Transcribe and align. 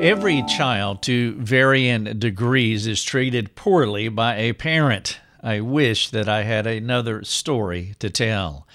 Every 0.00 0.42
child, 0.44 1.02
to 1.02 1.34
varying 1.34 2.04
degrees, 2.18 2.86
is 2.86 3.02
treated 3.02 3.54
poorly 3.54 4.08
by 4.08 4.34
a 4.36 4.54
parent. 4.54 5.20
I 5.42 5.60
wish 5.60 6.08
that 6.08 6.26
I 6.26 6.44
had 6.44 6.66
another 6.66 7.22
story 7.22 7.96
to 7.98 8.08
tell. 8.08 8.66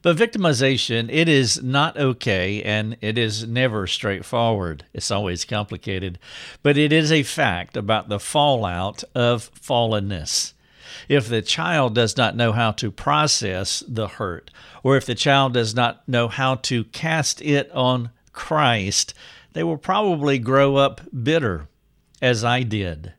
But 0.00 0.16
victimization, 0.16 1.10
it 1.12 1.28
is 1.28 1.62
not 1.62 1.98
okay 1.98 2.62
and 2.62 2.96
it 3.02 3.18
is 3.18 3.46
never 3.46 3.86
straightforward. 3.86 4.86
It's 4.94 5.10
always 5.10 5.44
complicated. 5.44 6.18
But 6.62 6.78
it 6.78 6.94
is 6.94 7.12
a 7.12 7.24
fact 7.24 7.76
about 7.76 8.08
the 8.08 8.18
fallout 8.18 9.04
of 9.14 9.50
fallenness. 9.54 10.54
If 11.10 11.28
the 11.28 11.42
child 11.42 11.94
does 11.94 12.16
not 12.16 12.36
know 12.36 12.52
how 12.52 12.70
to 12.72 12.90
process 12.90 13.84
the 13.86 14.08
hurt, 14.08 14.50
or 14.82 14.96
if 14.96 15.04
the 15.04 15.14
child 15.14 15.52
does 15.52 15.74
not 15.74 16.08
know 16.08 16.28
how 16.28 16.54
to 16.54 16.84
cast 16.84 17.42
it 17.42 17.70
on 17.72 18.08
Christ, 18.32 19.12
they 19.52 19.62
will 19.62 19.78
probably 19.78 20.38
grow 20.38 20.76
up 20.76 21.00
bitter, 21.22 21.68
as 22.22 22.44
I 22.44 22.62
did. 22.62 23.14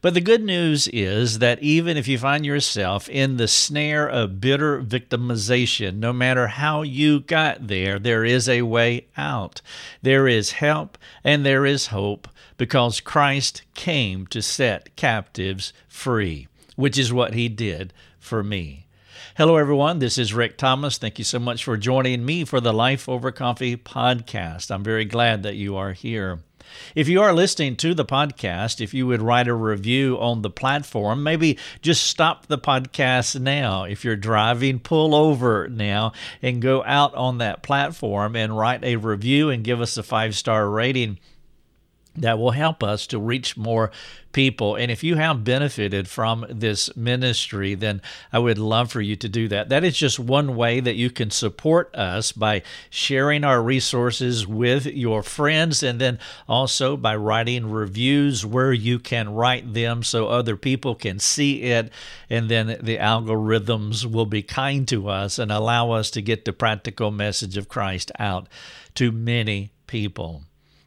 But 0.00 0.14
the 0.14 0.20
good 0.20 0.42
news 0.42 0.88
is 0.88 1.38
that 1.38 1.62
even 1.62 1.96
if 1.96 2.08
you 2.08 2.18
find 2.18 2.44
yourself 2.44 3.08
in 3.08 3.36
the 3.36 3.48
snare 3.48 4.08
of 4.08 4.40
bitter 4.40 4.82
victimization, 4.82 5.98
no 5.98 6.12
matter 6.12 6.48
how 6.48 6.82
you 6.82 7.20
got 7.20 7.68
there, 7.68 7.98
there 7.98 8.24
is 8.24 8.48
a 8.48 8.62
way 8.62 9.06
out. 9.16 9.60
There 10.02 10.26
is 10.26 10.52
help 10.52 10.98
and 11.22 11.46
there 11.46 11.64
is 11.64 11.88
hope 11.88 12.28
because 12.56 13.00
Christ 13.00 13.62
came 13.74 14.26
to 14.28 14.42
set 14.42 14.96
captives 14.96 15.72
free, 15.86 16.48
which 16.74 16.98
is 16.98 17.12
what 17.12 17.34
he 17.34 17.48
did 17.48 17.92
for 18.18 18.42
me. 18.42 18.87
Hello, 19.36 19.56
everyone. 19.56 19.98
This 19.98 20.18
is 20.18 20.34
Rick 20.34 20.56
Thomas. 20.56 20.98
Thank 20.98 21.18
you 21.18 21.24
so 21.24 21.38
much 21.38 21.64
for 21.64 21.76
joining 21.76 22.24
me 22.24 22.44
for 22.44 22.60
the 22.60 22.72
Life 22.72 23.08
Over 23.08 23.30
Coffee 23.30 23.76
podcast. 23.76 24.70
I'm 24.70 24.82
very 24.82 25.04
glad 25.04 25.42
that 25.42 25.56
you 25.56 25.76
are 25.76 25.92
here. 25.92 26.40
If 26.94 27.08
you 27.08 27.22
are 27.22 27.32
listening 27.32 27.76
to 27.76 27.94
the 27.94 28.04
podcast, 28.04 28.80
if 28.80 28.92
you 28.92 29.06
would 29.06 29.22
write 29.22 29.48
a 29.48 29.54
review 29.54 30.18
on 30.20 30.42
the 30.42 30.50
platform, 30.50 31.22
maybe 31.22 31.58
just 31.82 32.06
stop 32.06 32.46
the 32.46 32.58
podcast 32.58 33.40
now. 33.40 33.84
If 33.84 34.04
you're 34.04 34.16
driving, 34.16 34.78
pull 34.78 35.14
over 35.14 35.68
now 35.68 36.12
and 36.42 36.60
go 36.60 36.84
out 36.84 37.14
on 37.14 37.38
that 37.38 37.62
platform 37.62 38.36
and 38.36 38.56
write 38.56 38.84
a 38.84 38.96
review 38.96 39.50
and 39.50 39.64
give 39.64 39.80
us 39.80 39.96
a 39.96 40.02
five 40.02 40.36
star 40.36 40.68
rating 40.68 41.18
that 42.20 42.38
will 42.38 42.52
help 42.52 42.82
us 42.82 43.06
to 43.08 43.18
reach 43.18 43.56
more 43.56 43.90
people. 44.32 44.76
And 44.76 44.90
if 44.90 45.02
you 45.02 45.16
have 45.16 45.44
benefited 45.44 46.08
from 46.08 46.46
this 46.48 46.94
ministry, 46.96 47.74
then 47.74 48.02
I 48.32 48.38
would 48.38 48.58
love 48.58 48.92
for 48.92 49.00
you 49.00 49.16
to 49.16 49.28
do 49.28 49.48
that. 49.48 49.68
That 49.68 49.84
is 49.84 49.96
just 49.96 50.18
one 50.18 50.54
way 50.54 50.80
that 50.80 50.96
you 50.96 51.10
can 51.10 51.30
support 51.30 51.94
us 51.94 52.32
by 52.32 52.62
sharing 52.90 53.44
our 53.44 53.62
resources 53.62 54.46
with 54.46 54.86
your 54.86 55.22
friends 55.22 55.82
and 55.82 56.00
then 56.00 56.18
also 56.46 56.96
by 56.96 57.16
writing 57.16 57.70
reviews 57.70 58.44
where 58.44 58.72
you 58.72 58.98
can 58.98 59.30
write 59.30 59.74
them 59.74 60.02
so 60.02 60.28
other 60.28 60.56
people 60.56 60.94
can 60.94 61.18
see 61.18 61.62
it. 61.62 61.90
And 62.28 62.48
then 62.48 62.78
the 62.80 62.98
algorithms 62.98 64.04
will 64.04 64.26
be 64.26 64.42
kind 64.42 64.86
to 64.88 65.08
us 65.08 65.38
and 65.38 65.50
allow 65.50 65.90
us 65.92 66.10
to 66.12 66.22
get 66.22 66.44
the 66.44 66.52
practical 66.52 67.10
message 67.10 67.56
of 67.56 67.68
Christ 67.68 68.12
out 68.18 68.48
to 68.94 69.10
many 69.10 69.72
people. 69.86 70.44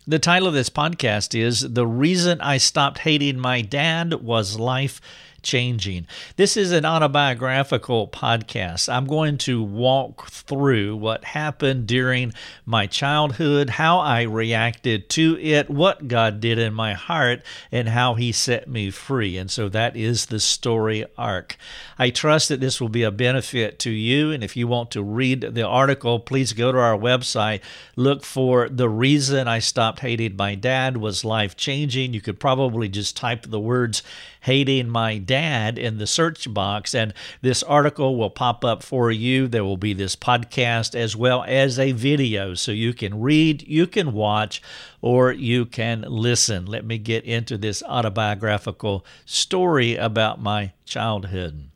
The 0.08 0.18
title 0.18 0.48
of 0.48 0.56
this 0.56 0.72
podcast 0.72 1.40
is 1.40 1.60
The 1.60 1.86
Reason 1.86 2.42
I 2.42 2.58
Stopped 2.58 2.98
Hating 2.98 3.38
My 3.38 3.62
Dad 3.62 4.16
Was 4.16 4.58
Life 4.58 5.00
changing. 5.44 6.08
This 6.36 6.58
is 6.58 6.72
an 6.72 6.86
autobiographical 6.86 8.08
podcast. 8.08 8.92
I'm 8.92 9.06
going 9.06 9.38
to 9.40 9.64
walk 9.64 10.30
through 10.30 10.98
what 10.98 11.24
happened 11.24 11.88
during 11.88 12.34
my 12.66 12.88
childhood, 12.88 13.72
how 13.72 14.00
I 14.00 14.24
reacted 14.24 15.10
to 15.12 15.40
it, 15.40 15.70
what 15.70 16.08
God 16.08 16.40
did 16.40 16.58
in 16.58 16.74
my 16.74 16.94
heart, 16.94 17.44
and 17.72 17.90
how 17.90 18.16
He 18.16 18.32
set 18.32 18.68
me 18.68 18.92
free. 18.92 19.38
And 19.38 19.50
so 19.50 19.70
that 19.70 19.96
is 19.96 20.28
the 20.28 20.40
story 20.40 21.06
arc. 21.18 21.58
I 21.98 22.10
trust 22.10 22.50
that 22.50 22.60
this 22.60 22.82
will 22.82 22.90
be 22.90 23.04
a 23.04 23.12
benefit 23.12 23.80
to 23.80 23.92
you. 23.92 24.32
And 24.32 24.44
if 24.44 24.56
you 24.56 24.68
want 24.68 24.92
to 24.92 25.04
read 25.04 25.42
the 25.42 25.68
article, 25.68 26.20
please 26.20 26.54
go 26.54 26.72
to 26.72 26.78
our 26.78 26.98
website, 26.98 27.62
look 27.96 28.24
for 28.24 28.70
The 28.70 28.90
Reason 28.90 29.48
I 29.48 29.60
Stopped 29.60 30.00
Hating 30.00 30.36
My 30.36 30.56
Dad 30.56 30.98
Was 30.98 31.26
Life 31.26 31.56
Changing. 31.56 32.14
You 32.14 32.22
could 32.22 32.40
probably 32.40 32.90
just 32.90 33.18
type 33.18 33.44
the 33.48 33.60
words 33.60 34.04
hating 34.42 34.90
my 34.90 35.18
dad 35.18 35.78
in 35.80 35.98
the 35.98 36.06
search 36.06 36.54
box, 36.54 36.94
and 36.94 37.14
this 37.42 37.64
article 37.64 38.16
will 38.16 38.30
pop 38.30 38.64
up 38.64 38.84
for 38.84 39.12
you. 39.12 39.48
There 39.48 39.64
will 39.64 39.78
be 39.78 39.94
this 39.94 40.16
podcast 40.16 40.94
as 40.94 41.16
well 41.16 41.44
as 41.48 41.80
a 41.80 41.94
video, 41.94 42.54
so 42.54 42.72
you 42.72 42.94
can 42.94 43.22
read, 43.22 43.68
you 43.68 43.88
can 43.88 44.14
watch, 44.14 44.62
or 45.02 45.32
you 45.32 45.66
can 45.66 46.06
listen. 46.08 46.66
Let 46.66 46.86
me 46.86 46.98
get 46.98 47.24
into 47.24 47.58
this 47.58 47.82
autobiographical 47.84 49.06
story 49.26 49.96
about 49.96 50.42
my 50.42 50.74
childhood. 50.86 51.71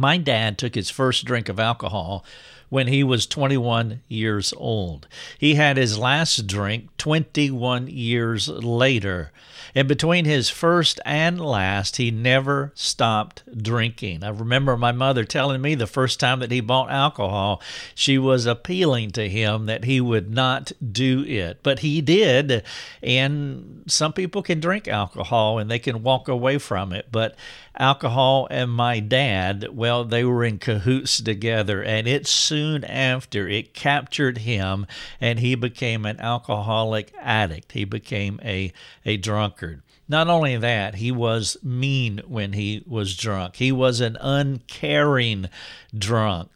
My 0.00 0.16
dad 0.16 0.56
took 0.56 0.76
his 0.76 0.88
first 0.88 1.26
drink 1.26 1.50
of 1.50 1.60
alcohol 1.60 2.24
when 2.70 2.86
he 2.86 3.04
was 3.04 3.26
21 3.26 4.00
years 4.08 4.54
old. 4.56 5.06
He 5.36 5.56
had 5.56 5.76
his 5.76 5.98
last 5.98 6.46
drink 6.46 6.96
21 6.96 7.88
years 7.88 8.48
later. 8.48 9.30
And 9.74 9.86
between 9.86 10.24
his 10.24 10.48
first 10.48 11.00
and 11.04 11.38
last, 11.38 11.96
he 11.96 12.10
never 12.10 12.72
stopped 12.74 13.42
drinking. 13.62 14.24
I 14.24 14.30
remember 14.30 14.76
my 14.78 14.92
mother 14.92 15.24
telling 15.24 15.60
me 15.60 15.74
the 15.74 15.86
first 15.86 16.18
time 16.18 16.40
that 16.40 16.50
he 16.50 16.60
bought 16.60 16.90
alcohol, 16.90 17.60
she 17.94 18.16
was 18.16 18.46
appealing 18.46 19.10
to 19.12 19.28
him 19.28 19.66
that 19.66 19.84
he 19.84 20.00
would 20.00 20.32
not 20.32 20.72
do 20.92 21.24
it. 21.26 21.58
But 21.62 21.80
he 21.80 22.00
did. 22.00 22.62
And 23.02 23.82
some 23.86 24.12
people 24.14 24.42
can 24.42 24.60
drink 24.60 24.88
alcohol 24.88 25.58
and 25.58 25.70
they 25.70 25.78
can 25.78 26.02
walk 26.02 26.26
away 26.26 26.56
from 26.56 26.92
it. 26.92 27.08
But 27.12 27.36
alcohol 27.76 28.46
and 28.50 28.70
my 28.70 29.00
dad, 29.00 29.68
well, 29.72 30.04
they 30.04 30.24
were 30.24 30.44
in 30.44 30.58
cahoots 30.58 31.20
together. 31.20 31.82
And 31.82 32.06
it 32.06 32.26
soon 32.26 32.84
after 32.84 33.48
it 33.48 33.74
captured 33.74 34.38
him 34.38 34.86
and 35.20 35.38
he 35.38 35.54
became 35.54 36.04
an 36.04 36.20
alcoholic 36.20 37.12
addict. 37.20 37.72
He 37.72 37.84
became 37.84 38.40
a, 38.44 38.72
a 39.04 39.16
drunkard. 39.16 39.82
Not 40.08 40.28
only 40.28 40.56
that, 40.56 40.96
he 40.96 41.12
was 41.12 41.56
mean 41.62 42.20
when 42.26 42.54
he 42.54 42.82
was 42.86 43.16
drunk. 43.16 43.56
He 43.56 43.70
was 43.70 44.00
an 44.00 44.16
uncaring 44.20 45.48
drunk. 45.96 46.50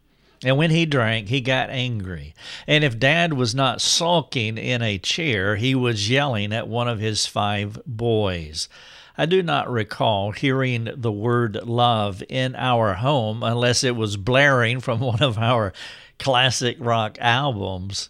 And 0.45 0.59
when 0.59 0.71
he 0.71 0.85
drank, 0.85 1.29
he 1.29 1.41
got 1.41 1.71
angry. 1.71 2.35
And 2.67 2.85
if 2.85 2.99
dad 2.99 3.33
was 3.33 3.55
not 3.55 3.81
sulking 3.81 4.59
in 4.59 4.83
a 4.83 4.99
chair, 4.99 5.57
he 5.57 5.75
was 5.75 6.11
yelling 6.11 6.53
at 6.53 6.69
one 6.69 6.89
of 6.89 6.99
his 6.99 7.27
five 7.27 7.79
boys. 7.87 8.69
I 9.17 9.27
do 9.27 9.43
not 9.43 9.71
recall 9.71 10.33
hearing 10.33 10.89
the 10.97 11.13
word 11.13 11.55
love 11.65 12.23
in 12.29 12.57
our 12.57 12.95
home 12.95 13.43
unless 13.43 13.85
it 13.85 13.95
was 13.95 14.17
blaring 14.17 14.81
from 14.81 15.01
one 15.01 15.23
of 15.23 15.39
our 15.39 15.73
classic 16.19 16.77
rock 16.81 17.17
albums. 17.21 18.09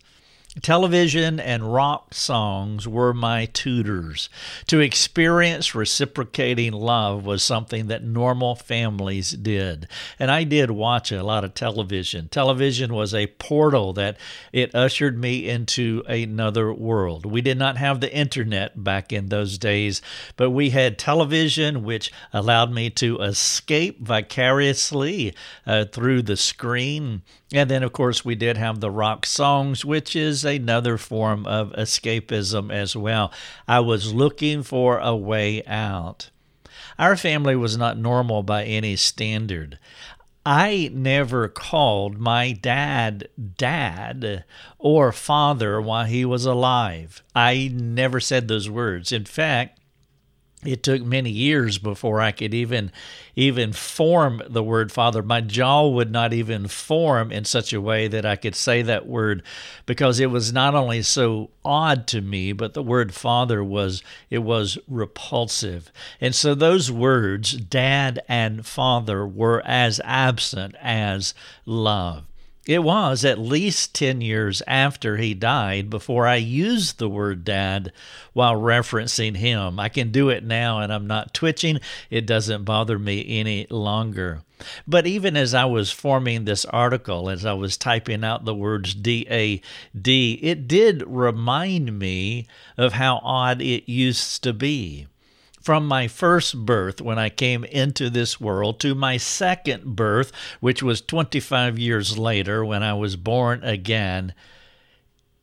Television 0.63 1.41
and 1.41 1.75
rock 1.75 2.15
songs 2.15 2.87
were 2.87 3.13
my 3.13 3.47
tutors. 3.47 4.29
To 4.69 4.79
experience 4.79 5.75
reciprocating 5.75 6.73
love 6.73 7.27
was 7.27 7.43
something 7.43 7.89
that 7.89 8.05
normal 8.05 8.55
families 8.55 9.33
did. 9.33 9.89
And 10.17 10.31
I 10.31 10.45
did 10.45 10.71
watch 10.71 11.11
a 11.11 11.25
lot 11.25 11.43
of 11.43 11.55
television. 11.55 12.29
Television 12.29 12.95
was 12.95 13.13
a 13.13 13.27
portal 13.27 13.93
that 13.95 14.17
it 14.53 14.75
ushered 14.77 15.19
me 15.19 15.49
into 15.49 16.05
another 16.07 16.73
world. 16.73 17.27
We 17.27 17.41
did 17.41 17.59
not 17.59 17.77
have 17.77 18.01
the 18.01 18.15
internet 18.15 18.85
back 18.85 19.13
in 19.13 19.31
those 19.31 19.59
days, 19.59 20.03
but 20.37 20.51
we 20.51 20.71
had 20.71 20.99
television, 20.99 21.83
which 21.83 22.13
allowed 22.33 22.71
me 22.71 22.91
to 22.91 23.19
escape 23.19 24.01
vicariously 24.01 25.35
uh, 25.67 25.87
through 25.87 26.23
the 26.23 26.37
screen 26.37 27.23
and 27.55 27.71
then, 27.71 27.83
of 27.85 27.93
course, 27.93 28.25
we 28.25 28.35
did 28.35 28.57
have 28.57 28.81
the 28.81 28.91
rock 28.91 29.25
songs, 29.25 29.85
which 29.85 30.17
is 30.17 30.45
another 30.45 30.99
form 30.99 31.47
of 31.47 31.71
escapism 31.73 32.73
as 32.73 32.97
well. 32.97 33.33
I 33.69 33.79
was 33.81 34.13
looking 34.13 34.65
for 34.65 34.99
a 34.99 35.15
way 35.15 35.65
out. 35.65 36.31
Our 36.99 37.17
family 37.17 37.55
was 37.55 37.77
not 37.77 37.97
normal 37.97 38.43
by 38.43 38.65
any 38.65 38.97
standard. 38.97 39.79
I 40.45 40.91
never 40.93 41.49
called 41.49 42.19
my 42.19 42.53
dad 42.53 43.29
dad 43.57 44.45
or 44.79 45.13
father 45.13 45.81
while 45.81 46.05
he 46.05 46.25
was 46.25 46.45
alive. 46.45 47.23
I 47.35 47.71
never 47.73 48.21
said 48.21 48.49
those 48.49 48.69
words. 48.69 49.13
In 49.13 49.25
fact, 49.25 49.81
it 50.65 50.83
took 50.83 51.03
many 51.03 51.31
years 51.31 51.79
before 51.79 52.21
I 52.21 52.33
could 52.33 52.55
even 52.55 52.91
even 53.37 53.73
form 53.73 54.43
the 54.49 54.63
word 54.63 54.93
father. 54.93 55.23
My 55.23 55.41
jaw 55.41 55.89
would 55.89 56.11
not 56.11 56.33
even 56.33 56.69
form 56.69 57.33
in 57.33 57.45
such 57.45 57.73
a 57.73 57.81
way 57.81 58.07
that 58.09 58.25
I 58.25 58.37
could 58.37 58.55
say 58.55 58.83
that 58.83 59.07
word 59.07 59.43
because 59.87 60.21
it 60.21 60.31
was 60.31 60.53
not 60.53 60.75
only 60.75 61.03
so 61.03 61.51
odd 61.65 62.07
to 62.09 62.21
me, 62.21 62.53
but 62.53 62.75
the 62.75 62.83
word 62.83 63.13
father 63.13 63.63
was 63.63 64.03
it 64.31 64.39
was 64.39 64.79
repulsive. 64.89 65.91
And 66.21 66.35
so 66.35 66.55
those 66.55 66.91
words, 66.91 67.53
dad 67.53 68.23
and 68.29 68.65
father, 68.65 69.27
were 69.27 69.63
as 69.65 70.01
absent 70.05 70.77
as 70.81 71.35
love. 71.67 72.25
It 72.67 72.83
was 72.83 73.27
at 73.27 73.39
least 73.39 73.95
10 73.95 74.23
years 74.23 74.63
after 74.67 75.19
he 75.19 75.35
died 75.35 75.91
before 75.91 76.27
I 76.27 76.37
used 76.37 76.99
the 76.99 77.11
word 77.11 77.45
dad 77.45 77.93
while 78.33 78.55
referencing 78.55 79.37
him. 79.37 79.79
I 79.79 79.91
can 79.91 80.11
do 80.11 80.31
it 80.31 80.43
now 80.43 80.81
and 80.81 80.91
I'm 80.91 81.07
not 81.07 81.35
twitching. 81.35 81.81
It 82.09 82.25
doesn't 82.25 82.65
bother 82.65 82.99
me 82.99 83.25
any 83.29 83.67
longer. 83.69 84.41
But 84.87 85.07
even 85.07 85.37
as 85.37 85.53
I 85.53 85.67
was 85.67 85.91
forming 85.91 86.45
this 86.45 86.65
article, 86.65 87.29
as 87.29 87.45
I 87.45 87.53
was 87.53 87.77
typing 87.77 88.25
out 88.25 88.47
the 88.47 88.55
words 88.55 88.95
D 88.95 89.27
A 89.31 89.61
D, 89.99 90.39
it 90.43 90.67
did 90.67 91.03
remind 91.07 91.99
me 91.99 92.47
of 92.79 92.95
how 92.95 93.21
odd 93.23 93.61
it 93.61 93.91
used 93.91 94.43
to 94.43 94.55
be 94.55 95.07
from 95.65 95.89
my 95.89 96.07
first 96.07 96.67
birth 96.67 97.01
when 97.01 97.19
I 97.19 97.31
came 97.31 97.65
into 97.65 98.11
this 98.11 98.39
world 98.39 98.79
to 98.81 98.95
my 98.95 99.17
second 99.17 99.97
birth, 99.97 100.31
which 100.61 100.83
was 100.83 101.01
25 101.01 101.79
years 101.79 102.19
later 102.19 102.63
when 102.63 102.83
I 102.83 102.93
was 102.93 103.17
born 103.17 103.65
again. 103.65 104.35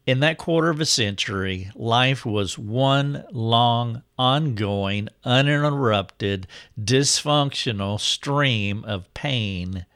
In 0.05 0.19
that 0.19 0.37
quarter 0.37 0.69
of 0.69 0.79
a 0.79 0.85
century, 0.85 1.71
life 1.73 2.23
was 2.23 2.55
one 2.55 3.25
long, 3.31 4.03
ongoing, 4.15 5.09
uninterrupted, 5.23 6.45
dysfunctional 6.79 7.99
stream 7.99 8.83
of 8.85 9.11
pain 9.15 9.87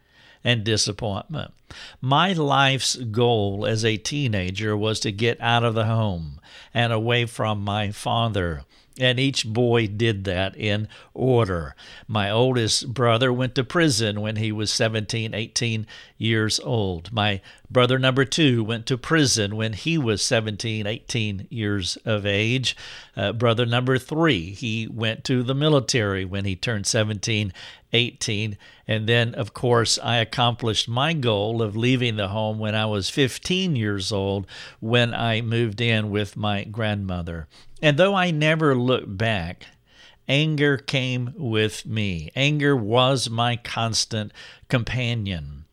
and 0.44 0.64
disappointment. 0.64 1.54
My 2.02 2.34
life's 2.34 2.96
goal 2.96 3.66
as 3.68 3.86
a 3.86 3.98
teenager 3.98 4.76
was 4.76 5.00
to 5.02 5.12
get 5.12 5.40
out 5.40 5.64
of 5.64 5.76
the 5.76 5.86
home 5.86 6.40
and 6.74 6.92
away 6.92 7.26
from 7.26 7.64
my 7.64 7.92
father. 7.92 8.64
And 8.98 9.20
each 9.20 9.46
boy 9.46 9.88
did 9.88 10.24
that 10.24 10.56
in 10.56 10.88
order. 11.14 11.76
My 12.08 12.32
oldest 12.32 12.94
brother 12.94 13.32
went 13.34 13.54
to 13.56 13.64
prison 13.66 14.22
when 14.22 14.38
he 14.38 14.54
was 14.54 14.72
17, 14.72 15.34
18 15.34 15.86
years 16.18 16.62
old. 16.62 17.12
My 17.12 17.42
brother 17.70 18.00
number 18.00 18.24
two 18.24 18.64
went 18.64 18.86
to 18.86 18.98
prison 18.98 19.58
when 19.58 19.74
he 19.74 19.98
was 19.98 20.22
17, 20.22 20.88
18 20.88 21.48
years 21.50 21.98
of 22.06 22.26
age. 22.26 22.78
Uh, 23.18 23.34
brother 23.34 23.66
number 23.66 23.98
three, 23.98 24.52
he 24.52 24.88
went 24.88 25.26
to 25.26 25.44
the 25.44 25.56
military 25.56 26.24
when 26.24 26.46
he 26.46 26.56
turned 26.56 26.88
17, 26.88 27.52
18. 27.92 28.58
And 28.88 29.08
then, 29.08 29.36
of 29.36 29.54
course, 29.54 30.00
I 30.02 30.18
accomplished 30.18 30.88
my 30.88 31.12
goal 31.14 31.62
of 31.62 31.76
leaving 31.76 32.16
the 32.16 32.30
home 32.30 32.60
when 32.60 32.76
I 32.76 32.86
was 32.86 33.10
15 33.10 33.76
years 33.76 34.12
old 34.12 34.48
when 34.80 35.14
I 35.14 35.42
moved 35.42 35.82
in 35.82 36.12
with 36.12 36.38
my 36.38 36.64
grandmother. 36.64 37.48
And 37.86 37.98
though 37.98 38.16
I 38.16 38.32
never 38.32 38.74
looked 38.74 39.16
back, 39.16 39.68
anger 40.28 40.76
came 40.76 41.36
with 41.38 41.86
me. 41.86 42.32
Anger 42.36 42.76
was 42.76 43.30
my 43.30 43.58
constant 43.58 44.32
companion. 44.70 45.66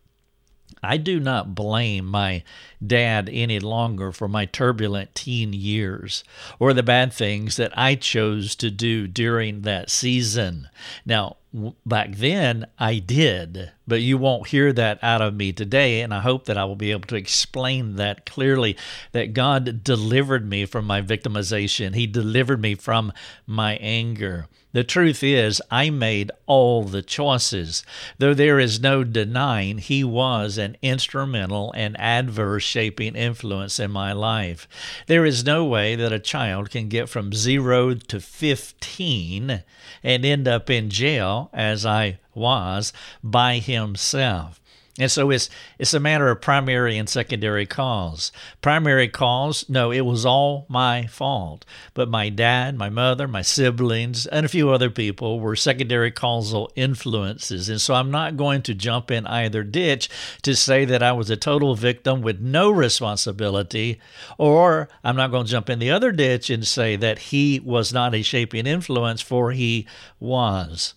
I 0.82 0.99
do 0.99 1.19
not 1.19 1.55
blame 1.55 2.05
my 2.05 2.43
dad 2.87 3.31
any 3.32 3.59
longer 3.61 4.12
for 4.12 4.29
my 4.29 4.44
turbulent 4.44 5.14
teen 5.14 5.55
years 5.55 6.23
or 6.59 6.75
the 6.75 6.82
bad 6.82 7.14
things 7.14 7.56
that 7.56 7.73
I 7.79 7.94
chose 7.94 8.56
to 8.56 8.70
do 8.70 9.06
during 9.06 9.62
that 9.62 9.88
season. 9.88 10.69
Now, 11.06 11.38
back 11.84 12.12
then 12.12 12.66
I 12.78 12.99
did, 12.99 13.72
but 13.87 14.00
you 14.00 14.16
won't 14.16 14.49
hear 14.49 14.72
that 14.72 14.99
out 15.02 15.20
of 15.20 15.34
me 15.34 15.52
today. 15.52 16.00
And 16.00 16.14
I 16.14 16.20
hope 16.20 16.46
that 16.46 16.56
I 16.56 16.64
will 16.64 16.76
be 16.76 16.90
able 16.90 17.06
to 17.08 17.16
explain 17.16 17.96
that 17.96 18.26
clearly 18.26 18.76
that 19.12 19.34
God 19.34 19.84
delivered 19.84 20.49
me 20.49 20.64
from 20.66 20.87
my 20.87 21.02
victimization, 21.02 21.94
He 21.94 22.06
delivered 22.06 22.60
me 22.60 22.75
from 22.75 23.12
my 23.46 23.75
anger. 23.76 24.49
The 24.72 24.84
truth 24.84 25.22
is, 25.22 25.60
I 25.70 25.90
made 25.90 26.31
all 26.46 26.84
the 26.84 27.02
choices. 27.02 27.84
Though 28.16 28.32
there 28.32 28.58
is 28.58 28.81
no 28.81 29.05
denying 29.05 29.78
He 29.78 30.02
was 30.02 30.56
an 30.56 30.78
instrumental 30.81 31.72
and 31.76 31.98
adverse 32.00 32.62
shaping 32.62 33.14
influence 33.14 33.78
in 33.78 33.90
my 33.90 34.14
life. 34.14 34.66
There 35.06 35.26
is 35.26 35.44
no 35.44 35.66
way 35.66 35.94
that 35.96 36.12
a 36.12 36.19
child 36.19 36.70
can 36.70 36.88
get 36.88 37.10
from 37.10 37.34
zero 37.34 37.93
to 37.94 38.20
15 38.20 39.62
and 40.02 40.25
end 40.25 40.48
up 40.48 40.70
in 40.70 40.88
jail, 40.88 41.42
as 41.53 41.87
I 41.87 42.19
was, 42.35 42.93
by 43.23 43.59
himself. 43.59 44.61
And 44.99 45.11
so 45.11 45.31
it's 45.31 45.49
it's 45.79 45.94
a 45.94 46.00
matter 46.00 46.29
of 46.29 46.43
primary 46.43 46.99
and 46.99 47.09
secondary 47.09 47.65
cause. 47.65 48.31
Primary 48.61 49.09
cause, 49.09 49.67
no, 49.67 49.91
it 49.91 50.03
was 50.03 50.27
all 50.27 50.67
my 50.69 51.06
fault. 51.06 51.65
But 51.94 52.11
my 52.11 52.29
dad, 52.29 52.77
my 52.77 52.91
mother, 52.91 53.27
my 53.27 53.41
siblings, 53.41 54.27
and 54.27 54.44
a 54.44 54.50
few 54.50 54.69
other 54.69 54.91
people 54.91 55.41
were 55.41 55.56
secondary 55.56 56.11
causal 56.11 56.71
influences. 56.77 57.71
And 57.71 57.81
so 57.81 57.94
I'm 57.94 58.11
not 58.11 58.37
going 58.37 58.61
to 58.62 58.75
jump 58.75 59.11
in 59.11 59.27
either 59.27 59.65
ditch 59.65 60.11
to 60.43 60.55
say 60.55 60.85
that 60.85 61.03
I 61.03 61.12
was 61.12 61.31
a 61.31 61.37
total 61.39 61.75
victim 61.75 62.21
with 62.21 62.41
no 62.41 62.71
responsibility, 62.71 63.99
or 64.37 64.91
I'm 65.03 65.17
not 65.17 65.31
going 65.31 65.47
to 65.47 65.53
jump 65.53 65.71
in 65.71 65.79
the 65.79 65.91
other 65.91 66.12
ditch 66.12 66.50
and 66.50 66.67
say 66.67 66.97
that 66.97 67.19
he 67.19 67.61
was 67.61 67.94
not 67.94 68.15
a 68.15 68.21
shaping 68.21 68.67
influence, 68.67 69.23
for 69.23 69.53
he 69.53 69.87
was. 70.21 70.93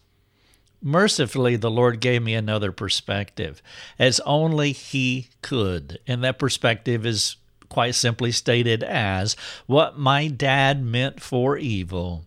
Mercifully, 0.88 1.56
the 1.56 1.72
Lord 1.72 2.00
gave 2.00 2.22
me 2.22 2.36
another 2.36 2.72
perspective, 2.72 3.60
as 3.98 4.20
only 4.20 4.72
He 4.72 5.30
could. 5.42 5.98
And 6.06 6.24
that 6.24 6.38
perspective 6.38 7.08
is 7.08 7.38
quite 7.70 7.96
simply 7.96 8.32
stated 8.32 8.84
as 8.84 9.36
what 9.66 9.98
my 9.98 10.28
dad 10.28 10.86
meant 10.86 11.20
for 11.20 11.58
evil, 11.58 12.26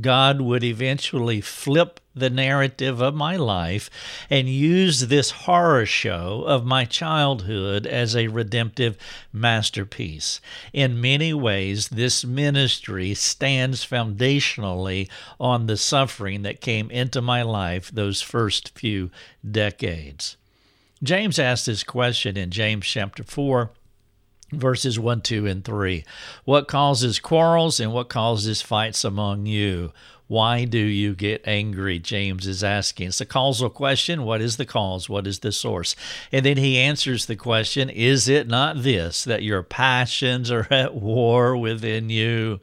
God 0.00 0.40
would 0.40 0.62
eventually 0.62 1.40
flip 1.40 2.00
the 2.14 2.30
narrative 2.30 3.00
of 3.00 3.14
my 3.14 3.36
life 3.36 3.90
and 4.28 4.48
use 4.48 5.06
this 5.06 5.30
horror 5.30 5.86
show 5.86 6.44
of 6.46 6.64
my 6.64 6.84
childhood 6.84 7.86
as 7.86 8.14
a 8.14 8.28
redemptive 8.28 8.96
masterpiece. 9.32 10.40
In 10.72 11.00
many 11.00 11.32
ways, 11.32 11.88
this 11.88 12.24
ministry 12.24 13.14
stands 13.14 13.86
foundationally 13.86 15.08
on 15.38 15.66
the 15.66 15.76
suffering 15.76 16.42
that 16.42 16.60
came 16.60 16.90
into 16.90 17.20
my 17.20 17.42
life 17.42 17.90
those 17.90 18.20
first 18.20 18.76
few 18.76 19.10
decades. 19.48 20.36
James 21.02 21.38
asked 21.38 21.66
this 21.66 21.84
question 21.84 22.36
in 22.36 22.50
James 22.50 22.84
chapter 22.84 23.22
4 23.22 23.70
verses 24.52 24.98
1, 24.98 25.20
2, 25.22 25.46
and 25.46 25.64
3. 25.64 26.04
What 26.44 26.68
causes 26.68 27.18
quarrels 27.18 27.80
and 27.80 27.92
what 27.92 28.08
causes 28.08 28.62
fights 28.62 29.04
among 29.04 29.46
you? 29.46 29.92
Why 30.26 30.66
do 30.66 30.78
you 30.78 31.14
get 31.14 31.42
angry? 31.46 31.98
James 31.98 32.46
is 32.46 32.62
asking. 32.62 33.08
It's 33.08 33.20
a 33.20 33.26
causal 33.26 33.70
question. 33.70 34.24
What 34.24 34.42
is 34.42 34.58
the 34.58 34.66
cause? 34.66 35.08
What 35.08 35.26
is 35.26 35.38
the 35.38 35.52
source? 35.52 35.96
And 36.30 36.44
then 36.44 36.58
he 36.58 36.76
answers 36.76 37.24
the 37.24 37.36
question 37.36 37.88
Is 37.88 38.28
it 38.28 38.46
not 38.46 38.82
this, 38.82 39.24
that 39.24 39.42
your 39.42 39.62
passions 39.62 40.50
are 40.50 40.66
at 40.70 40.94
war 40.94 41.56
within 41.56 42.10
you? 42.10 42.60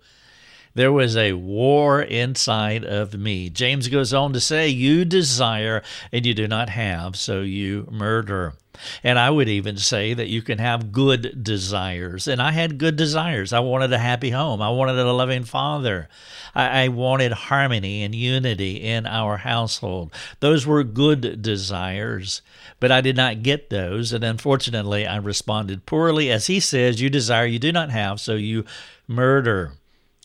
There 0.75 0.91
was 0.91 1.15
a 1.15 1.34
war 1.34 2.01
inside 2.01 2.84
of 2.84 3.17
me. 3.17 3.50
James 3.50 3.88
goes 3.88 4.13
on 4.13 4.34
to 4.34 4.41
say, 4.41 4.67
You 4.67 5.05
desire 5.05 5.82
and 6.12 6.25
you 6.25 6.34
do 6.34 6.50
not 6.50 6.67
have, 6.70 7.15
so 7.15 7.41
you 7.41 7.88
murder. 7.89 8.55
And 9.01 9.17
I 9.17 9.29
would 9.29 9.48
even 9.48 9.77
say 9.77 10.13
that 10.13 10.27
you 10.27 10.41
can 10.41 10.58
have 10.60 10.91
good 10.91 11.41
desires. 11.41 12.27
And 12.27 12.41
I 12.41 12.51
had 12.51 12.77
good 12.77 12.98
desires. 12.98 13.53
I 13.53 13.60
wanted 13.60 13.94
a 13.94 13.98
happy 13.98 14.32
home. 14.32 14.62
I 14.62 14.70
wanted 14.70 15.00
a 15.00 15.13
loving 15.13 15.46
father. 15.46 16.10
I, 16.53 16.84
I, 16.84 16.88
wanted 16.89 17.32
harmony 17.32 18.03
and 18.03 18.13
unity 18.13 18.84
in 18.84 19.05
our 19.05 19.38
household. 19.38 20.12
Those 20.41 20.67
were 20.67 20.84
good 20.84 21.41
desires. 21.41 22.41
But 22.82 22.91
I 22.91 23.00
did 23.00 23.15
not 23.15 23.44
get 23.44 23.70
those. 23.70 24.12
And 24.12 24.25
unfortunately, 24.25 25.08
I 25.08 25.17
responded 25.17 25.86
poorly. 25.86 26.29
As 26.29 26.48
he 26.48 26.60
says, 26.60 27.01
You 27.01 27.10
desire, 27.10 27.46
you 27.46 27.60
do 27.60 27.72
not 27.72 27.91
have, 27.91 28.20
so 28.20 28.36
you 28.36 28.65
murder. 29.08 29.72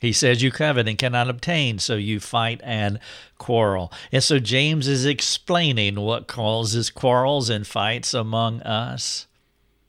He 0.01 0.13
says 0.15 0.43
you 0.43 0.51
covet 0.51 0.89
and 0.89 0.97
cannot 0.97 1.29
obtain, 1.29 1.79
so 1.79 1.95
you 1.95 2.21
fight 2.21 2.61
and 2.65 2.99
quarrel. 3.37 3.93
And 4.11 4.25
so 4.25 4.39
James 4.39 4.89
is 4.89 5.05
explaining 5.05 6.01
what 6.01 6.27
causes 6.27 6.89
quarrels 6.89 7.51
and 7.51 7.67
fights 7.67 8.15
among 8.15 8.63
us. 8.63 9.27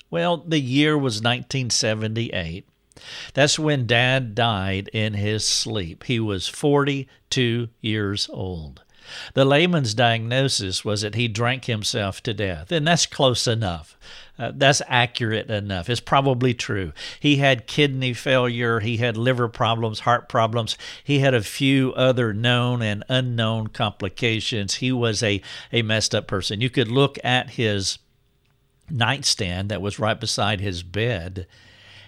Well, 0.10 0.38
the 0.38 0.60
year 0.60 0.98
was 0.98 1.22
1978. 1.22 2.68
That's 3.34 3.58
when 3.58 3.88
Dad 3.88 4.36
died 4.36 4.90
in 4.92 5.14
his 5.14 5.48
sleep. 5.48 6.04
He 6.04 6.20
was 6.20 6.50
42 6.50 7.70
years 7.80 8.30
old. 8.32 8.84
The 9.34 9.46
layman's 9.46 9.94
diagnosis 9.94 10.86
was 10.86 11.02
that 11.02 11.16
he 11.16 11.28
drank 11.28 11.66
himself 11.66 12.22
to 12.24 12.34
death, 12.34 12.72
and 12.72 12.88
that's 12.88 13.06
close 13.06 13.48
enough. 13.48 13.98
Uh, 14.40 14.52
that's 14.56 14.82
accurate 14.88 15.52
enough. 15.52 15.90
It's 15.90 16.00
probably 16.00 16.54
true. 16.54 16.94
He 17.20 17.38
had 17.38 17.68
kidney 17.68 18.14
failure, 18.14 18.80
he 18.80 18.98
had 18.98 19.16
liver 19.18 19.48
problems, 19.48 20.02
heart 20.02 20.28
problems, 20.30 20.78
he 21.04 21.20
had 21.20 21.34
a 21.34 21.44
few 21.44 21.94
other 21.94 22.34
known 22.34 22.82
and 22.82 23.04
unknown 23.08 23.68
complications. 23.68 24.76
He 24.76 24.92
was 24.92 25.22
a, 25.22 25.42
a 25.72 25.82
messed 25.84 26.16
up 26.16 26.28
person. 26.28 26.62
You 26.62 26.70
could 26.70 26.88
look 26.88 27.20
at 27.24 27.52
his 27.52 28.00
nightstand 28.90 29.70
that 29.70 29.82
was 29.82 30.00
right 30.00 30.20
beside 30.20 30.60
his 30.60 30.82
bed, 30.84 31.46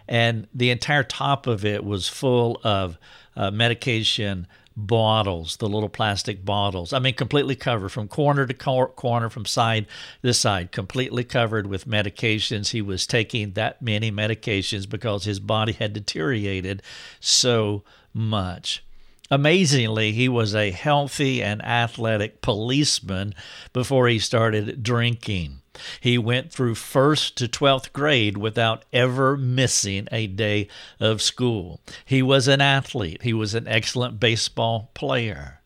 and 0.07 0.47
the 0.53 0.69
entire 0.69 1.03
top 1.03 1.47
of 1.47 1.63
it 1.63 1.83
was 1.83 2.07
full 2.07 2.59
of 2.63 2.97
uh, 3.35 3.51
medication 3.51 4.47
bottles, 4.75 5.57
the 5.57 5.69
little 5.69 5.89
plastic 5.89 6.43
bottles. 6.43 6.93
I 6.93 6.99
mean, 6.99 7.13
completely 7.13 7.55
covered 7.55 7.89
from 7.89 8.07
corner 8.07 8.45
to 8.45 8.53
cor- 8.53 8.89
corner, 8.89 9.29
from 9.29 9.45
side 9.45 9.87
to 10.23 10.33
side, 10.33 10.71
completely 10.71 11.23
covered 11.23 11.67
with 11.67 11.87
medications. 11.87 12.71
He 12.71 12.81
was 12.81 13.07
taking 13.07 13.51
that 13.51 13.81
many 13.81 14.11
medications 14.11 14.89
because 14.89 15.25
his 15.25 15.39
body 15.39 15.73
had 15.73 15.93
deteriorated 15.93 16.81
so 17.19 17.83
much. 18.13 18.83
Amazingly, 19.31 20.11
he 20.11 20.29
was 20.29 20.53
a 20.53 20.71
healthy 20.71 21.41
and 21.41 21.63
athletic 21.65 22.41
policeman 22.41 23.33
before 23.71 24.07
he 24.07 24.19
started 24.19 24.83
drinking. 24.83 25.62
He 25.99 26.17
went 26.17 26.51
through 26.51 26.75
first 26.75 27.35
to 27.37 27.47
12th 27.47 27.93
grade 27.93 28.37
without 28.37 28.85
ever 28.93 29.35
missing 29.35 30.07
a 30.11 30.27
day 30.27 30.67
of 30.99 31.21
school. 31.21 31.81
He 32.05 32.21
was 32.21 32.47
an 32.47 32.61
athlete, 32.61 33.23
he 33.23 33.33
was 33.33 33.55
an 33.55 33.67
excellent 33.67 34.19
baseball 34.19 34.91
player. 34.93 35.61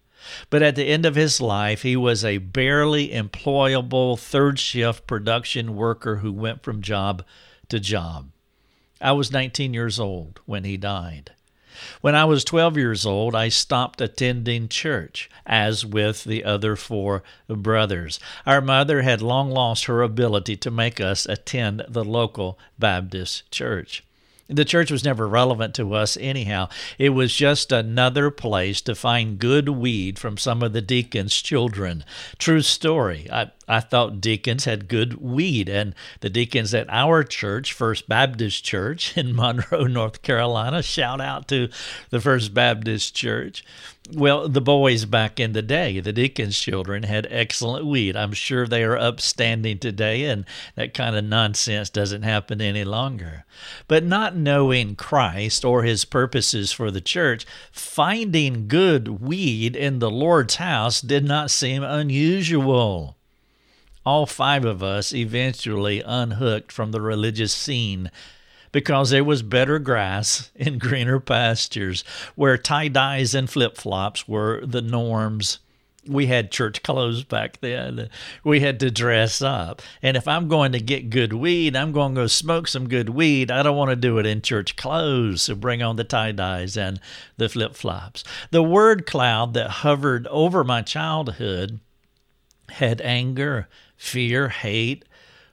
But 0.49 0.61
at 0.61 0.75
the 0.75 0.87
end 0.87 1.05
of 1.05 1.15
his 1.15 1.39
life, 1.39 1.83
he 1.83 1.95
was 1.95 2.23
a 2.23 2.37
barely 2.37 3.09
employable 3.09 4.19
third 4.19 4.59
shift 4.59 5.07
production 5.07 5.75
worker 5.75 6.17
who 6.17 6.31
went 6.31 6.63
from 6.63 6.81
job 6.81 7.23
to 7.69 7.79
job. 7.79 8.31
I 8.99 9.11
was 9.11 9.31
19 9.31 9.73
years 9.73 9.99
old 9.99 10.39
when 10.45 10.63
he 10.63 10.75
died. 10.77 11.31
When 12.01 12.15
I 12.15 12.25
was 12.25 12.43
12 12.43 12.77
years 12.77 13.05
old, 13.05 13.35
I 13.35 13.49
stopped 13.49 14.01
attending 14.01 14.67
church, 14.67 15.29
as 15.45 15.85
with 15.85 16.23
the 16.23 16.43
other 16.43 16.75
four 16.75 17.23
brothers. 17.47 18.19
Our 18.45 18.61
mother 18.61 19.01
had 19.01 19.21
long 19.21 19.51
lost 19.51 19.85
her 19.85 20.01
ability 20.01 20.55
to 20.57 20.71
make 20.71 20.99
us 20.99 21.25
attend 21.25 21.83
the 21.87 22.03
local 22.03 22.57
Baptist 22.79 23.51
church. 23.51 24.03
The 24.49 24.65
church 24.65 24.91
was 24.91 25.03
never 25.03 25.27
relevant 25.27 25.75
to 25.75 25.93
us 25.93 26.15
anyhow. 26.17 26.69
It 26.97 27.09
was 27.09 27.35
just 27.35 27.71
another 27.71 28.31
place 28.31 28.79
to 28.81 28.95
find 28.95 29.39
good 29.39 29.67
weed 29.67 30.17
from 30.17 30.37
some 30.37 30.63
of 30.63 30.71
the 30.71 30.81
deacons' 30.81 31.41
children. 31.41 32.05
True 32.37 32.61
story. 32.61 33.27
I, 33.31 33.51
I 33.67 33.81
thought 33.81 34.21
deacons 34.21 34.63
had 34.63 34.87
good 34.87 35.21
weed, 35.21 35.67
and 35.67 35.93
the 36.21 36.29
deacons 36.29 36.73
at 36.73 36.89
our 36.89 37.23
church, 37.23 37.73
First 37.73 38.07
Baptist 38.07 38.63
Church 38.63 39.17
in 39.17 39.35
Monroe, 39.35 39.87
North 39.87 40.21
Carolina, 40.21 40.81
shout 40.81 41.19
out 41.19 41.49
to 41.49 41.67
the 42.09 42.21
First 42.21 42.53
Baptist 42.53 43.13
Church. 43.13 43.65
Well, 44.13 44.47
the 44.47 44.61
boys 44.61 45.03
back 45.03 45.37
in 45.37 45.51
the 45.51 45.61
day, 45.61 45.99
the 45.99 46.13
deacons' 46.13 46.57
children, 46.57 47.03
had 47.03 47.27
excellent 47.29 47.85
weed. 47.85 48.15
I'm 48.15 48.31
sure 48.31 48.65
they 48.65 48.83
are 48.83 48.97
upstanding 48.97 49.79
today, 49.79 50.23
and 50.25 50.45
that 50.75 50.93
kind 50.93 51.17
of 51.17 51.25
nonsense 51.25 51.89
doesn't 51.89 52.21
happen 52.21 52.61
any 52.61 52.85
longer. 52.85 53.43
But 53.89 54.05
not 54.05 54.33
knowing 54.33 54.95
Christ 54.95 55.65
or 55.65 55.83
his 55.83 56.05
purposes 56.05 56.71
for 56.71 56.89
the 56.89 57.01
church, 57.01 57.45
finding 57.69 58.69
good 58.69 59.21
weed 59.21 59.75
in 59.75 59.99
the 59.99 60.11
Lord's 60.11 60.55
house 60.55 61.01
did 61.01 61.25
not 61.25 61.51
seem 61.51 61.83
unusual. 61.83 63.17
All 64.05 64.25
five 64.25 64.63
of 64.63 64.81
us 64.81 65.13
eventually 65.13 66.01
unhooked 66.01 66.71
from 66.71 66.91
the 66.91 67.01
religious 67.01 67.53
scene 67.53 68.09
because 68.71 69.09
there 69.09 69.23
was 69.23 69.41
better 69.41 69.79
grass 69.79 70.51
in 70.55 70.77
greener 70.77 71.19
pastures 71.19 72.03
where 72.35 72.57
tie 72.57 72.87
dyes 72.87 73.33
and 73.33 73.49
flip 73.49 73.77
flops 73.77 74.27
were 74.27 74.65
the 74.65 74.81
norms. 74.81 75.59
We 76.07 76.27
had 76.27 76.51
church 76.51 76.83
clothes 76.83 77.25
back 77.25 77.59
then. 77.59 78.09
We 78.41 78.61
had 78.61 78.79
to 78.79 78.89
dress 78.89 79.41
up. 79.41 79.81
And 80.01 80.15
if 80.15 80.25
I'm 80.25 80.47
going 80.47 80.71
to 80.71 80.79
get 80.79 81.09
good 81.09 81.33
weed, 81.33 81.75
I'm 81.75 81.91
going 81.91 82.15
to 82.15 82.21
go 82.21 82.27
smoke 82.27 82.69
some 82.69 82.87
good 82.87 83.09
weed. 83.09 83.51
I 83.51 83.61
don't 83.61 83.75
want 83.75 83.89
to 83.89 83.97
do 83.97 84.17
it 84.17 84.25
in 84.25 84.41
church 84.41 84.77
clothes. 84.77 85.41
So 85.41 85.55
bring 85.55 85.83
on 85.83 85.97
the 85.97 86.05
tie 86.05 86.31
dyes 86.31 86.77
and 86.77 87.01
the 87.35 87.49
flip 87.49 87.75
flops. 87.75 88.23
The 88.51 88.63
word 88.63 89.05
cloud 89.05 89.53
that 89.55 89.69
hovered 89.69 90.27
over 90.27 90.63
my 90.63 90.81
childhood 90.81 91.81
had 92.69 93.01
anger, 93.01 93.67
fear, 93.97 94.49
hate, 94.49 95.03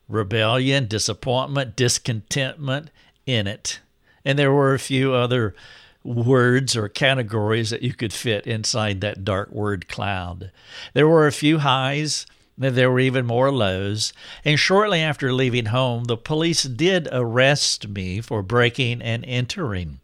rebellion, 0.09 0.87
disappointment, 0.87 1.77
discontentment, 1.77 2.91
in 3.27 3.47
it. 3.47 3.81
And 4.25 4.39
there 4.39 4.53
were 4.53 4.75
a 4.75 4.79
few 4.79 5.13
other 5.13 5.55
words 6.03 6.77
or 6.77 6.89
categories 6.89 7.71
that 7.71 7.83
you 7.83 7.95
could 7.95 8.13
fit 8.13 8.47
inside 8.47 9.01
that 9.01 9.25
dark 9.25 9.51
word 9.51 9.89
cloud. 9.89 10.51
There 10.93 11.09
were 11.09 11.27
a 11.27 11.33
few 11.33 11.59
highs, 11.59 12.27
there 12.57 12.91
were 12.91 13.01
even 13.01 13.27
more 13.27 13.51
lows. 13.51 14.13
And 14.45 14.59
shortly 14.59 15.01
after 15.01 15.33
leaving 15.33 15.67
home, 15.67 16.05
the 16.05 16.17
police 16.17 16.63
did 16.63 17.09
arrest 17.11 17.89
me 17.89 18.21
for 18.21 18.43
breaking 18.43 19.03
and 19.03 19.25
entering. 19.25 20.01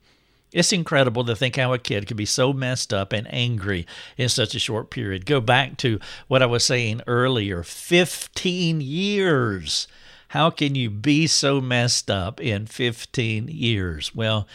It's 0.52 0.72
incredible 0.72 1.24
to 1.26 1.36
think 1.36 1.56
how 1.56 1.72
a 1.72 1.78
kid 1.78 2.08
could 2.08 2.16
be 2.16 2.26
so 2.26 2.52
messed 2.52 2.92
up 2.92 3.12
and 3.12 3.32
angry 3.32 3.86
in 4.16 4.28
such 4.28 4.54
a 4.56 4.58
short 4.58 4.90
period. 4.90 5.24
Go 5.24 5.40
back 5.40 5.76
to 5.78 6.00
what 6.26 6.42
I 6.42 6.46
was 6.46 6.64
saying 6.64 7.02
earlier 7.06 7.62
15 7.62 8.80
years 8.80 9.86
how 10.30 10.48
can 10.48 10.76
you 10.76 10.88
be 10.88 11.26
so 11.26 11.60
messed 11.60 12.08
up 12.08 12.40
in 12.40 12.64
15 12.64 13.48
years? 13.48 14.14
Well, 14.14 14.46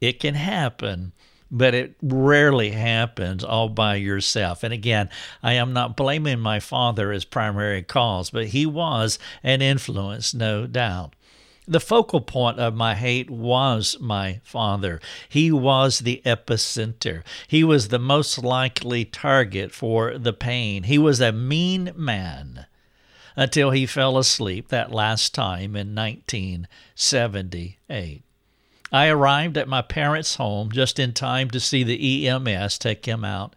it 0.00 0.18
can 0.18 0.34
happen, 0.34 1.12
but 1.52 1.72
it 1.72 1.94
rarely 2.02 2.70
happens 2.70 3.44
all 3.44 3.68
by 3.68 3.94
yourself. 3.94 4.64
And 4.64 4.74
again, 4.74 5.08
I 5.40 5.52
am 5.52 5.72
not 5.72 5.94
blaming 5.94 6.40
my 6.40 6.58
father 6.58 7.12
as 7.12 7.24
primary 7.24 7.84
cause, 7.84 8.30
but 8.30 8.46
he 8.46 8.66
was 8.66 9.20
an 9.44 9.62
influence, 9.62 10.34
no 10.34 10.66
doubt. 10.66 11.14
The 11.64 11.78
focal 11.78 12.22
point 12.22 12.58
of 12.58 12.74
my 12.74 12.96
hate 12.96 13.30
was 13.30 13.96
my 14.00 14.40
father. 14.42 15.00
He 15.28 15.52
was 15.52 16.00
the 16.00 16.22
epicenter. 16.26 17.22
He 17.46 17.62
was 17.62 17.86
the 17.86 18.00
most 18.00 18.42
likely 18.42 19.04
target 19.04 19.70
for 19.70 20.18
the 20.18 20.32
pain. 20.32 20.82
He 20.82 20.98
was 20.98 21.20
a 21.20 21.30
mean 21.30 21.92
man 21.94 22.66
until 23.40 23.70
he 23.70 23.86
fell 23.86 24.18
asleep 24.18 24.68
that 24.68 24.92
last 24.92 25.34
time 25.34 25.74
in 25.74 25.94
1978. 25.94 28.22
I 28.92 29.08
arrived 29.08 29.56
at 29.56 29.66
my 29.66 29.80
parents' 29.80 30.34
home 30.34 30.70
just 30.70 30.98
in 30.98 31.14
time 31.14 31.48
to 31.52 31.58
see 31.58 31.82
the 31.82 32.28
EMS 32.28 32.76
take 32.76 33.06
him 33.06 33.24
out, 33.24 33.56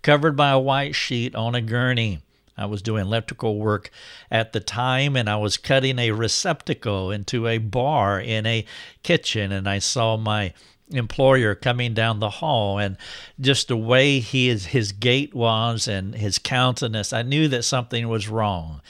covered 0.00 0.34
by 0.34 0.48
a 0.48 0.58
white 0.58 0.94
sheet 0.94 1.34
on 1.34 1.54
a 1.54 1.60
gurney. 1.60 2.20
I 2.56 2.64
was 2.64 2.80
doing 2.80 3.02
electrical 3.02 3.58
work 3.58 3.90
at 4.30 4.54
the 4.54 4.60
time 4.60 5.14
and 5.14 5.28
I 5.28 5.36
was 5.36 5.58
cutting 5.58 5.98
a 5.98 6.12
receptacle 6.12 7.10
into 7.10 7.46
a 7.46 7.58
bar 7.58 8.18
in 8.18 8.46
a 8.46 8.64
kitchen 9.02 9.52
and 9.52 9.68
I 9.68 9.78
saw 9.78 10.16
my 10.16 10.54
employer 10.90 11.54
coming 11.54 11.92
down 11.92 12.20
the 12.20 12.30
hall 12.30 12.78
and 12.78 12.96
just 13.38 13.68
the 13.68 13.76
way 13.76 14.20
his 14.20 14.64
his 14.64 14.92
gait 14.92 15.34
was 15.34 15.86
and 15.86 16.14
his 16.14 16.38
countenance 16.38 17.12
I 17.12 17.20
knew 17.20 17.46
that 17.48 17.64
something 17.64 18.08
was 18.08 18.26
wrong 18.26 18.80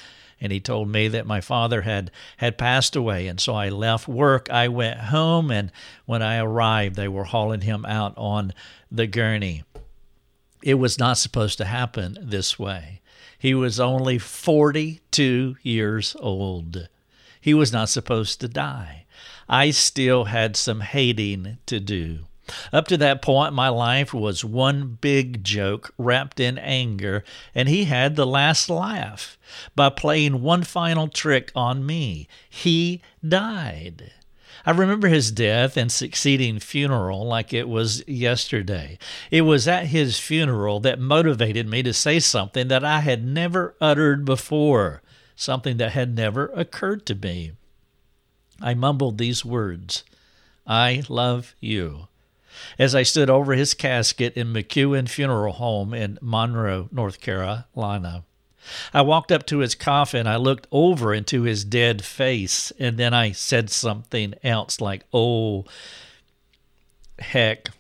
and 0.41 0.53
he 0.53 0.61
told 0.61 0.89
me 0.89 1.09
that 1.09 1.27
my 1.27 1.41
father 1.41 1.83
had 1.83 2.11
had 2.39 2.59
passed 2.59 2.95
away. 2.95 3.27
And 3.27 3.41
so 3.41 3.55
I 3.55 3.69
left 3.69 4.09
work. 4.09 4.49
I 4.51 4.69
went 4.69 4.99
home 5.01 5.51
and 5.51 5.73
when 6.07 6.23
I 6.23 6.39
arrived 6.39 6.97
they 6.97 7.09
were 7.09 7.25
hauling 7.25 7.63
him 7.63 7.85
out 7.85 8.15
on 8.17 8.53
the 8.91 9.07
gurney. 9.07 9.65
It 10.63 10.75
was 10.75 10.99
not 10.99 11.19
supposed 11.19 11.59
to 11.59 11.65
happen 11.65 12.19
this 12.21 12.59
way. 12.59 13.01
He 13.39 13.55
was 13.55 13.79
only 13.79 14.19
42 14.19 15.57
years 15.63 16.17
old. 16.19 16.89
He 17.41 17.55
was 17.55 17.73
not 17.73 17.89
supposed 17.89 18.41
to 18.41 18.49
die. 18.49 19.07
I 19.49 19.71
still 19.71 20.25
had 20.25 20.57
some 20.57 20.81
hating 20.81 21.59
to 21.67 21.81
do 21.81 22.25
up 22.73 22.89
to 22.89 22.97
that 22.97 23.23
point, 23.23 23.55
my 23.55 23.69
life 23.69 24.13
was 24.13 24.45
one 24.45 24.99
big 25.01 25.45
joke 25.45 25.93
wrapped 25.99 26.41
in 26.41 26.59
anger, 26.59 27.25
and 27.55 27.69
he 27.69 27.85
had 27.85 28.17
the 28.17 28.27
last 28.27 28.69
laugh 28.71 29.39
by 29.75 29.89
playing 29.91 30.43
one 30.43 30.63
final 30.63 31.09
trick 31.09 31.51
on 31.55 31.85
me. 31.85 32.29
He 32.49 33.03
died. 33.27 34.13
I 34.67 34.73
remember 34.73 35.09
his 35.09 35.31
death 35.31 35.77
and 35.77 35.91
succeeding 35.91 36.59
funeral 36.59 37.27
like 37.27 37.55
it 37.55 37.69
was 37.69 38.07
yesterday. 38.07 38.99
It 39.31 39.43
was 39.43 39.67
at 39.67 39.87
his 39.87 40.19
funeral 40.19 40.81
that 40.81 40.99
motivated 40.99 41.67
me 41.69 41.83
to 41.85 41.95
say 41.95 42.19
something 42.19 42.69
that 42.69 42.85
I 42.85 43.01
had 43.01 43.25
never 43.25 43.75
uttered 43.81 44.25
before, 44.25 45.01
something 45.37 45.77
that 45.79 45.93
had 45.93 46.15
never 46.15 46.49
occurred 46.49 47.07
to 47.07 47.15
me. 47.15 47.53
I 48.61 48.75
mumbled 48.75 49.19
these 49.19 49.45
words 49.45 50.05
I 50.67 51.03
love 51.09 51.55
you 51.61 52.08
as 52.79 52.95
I 52.95 53.03
stood 53.03 53.31
over 53.31 53.55
his 53.55 53.75
casket 53.75 54.35
in 54.37 54.53
McEwen 54.53 55.09
Funeral 55.09 55.55
Home 55.55 55.95
in 55.95 56.19
Monroe, 56.21 56.89
North 56.93 57.21
Carolina. 57.21 58.25
I 58.93 59.03
walked 59.03 59.33
up 59.33 59.47
to 59.47 59.59
his 59.59 59.75
coffin. 59.75 60.27
I 60.27 60.37
looked 60.37 60.67
over 60.71 61.15
into 61.15 61.43
his 61.43 61.65
dead 61.65 62.05
face, 62.05 62.73
and 62.79 62.99
then 62.99 63.15
I 63.15 63.33
said 63.33 63.71
something 63.71 64.35
else 64.43 64.81
like, 64.81 65.05
Oh, 65.13 65.65
heck. 67.19 67.71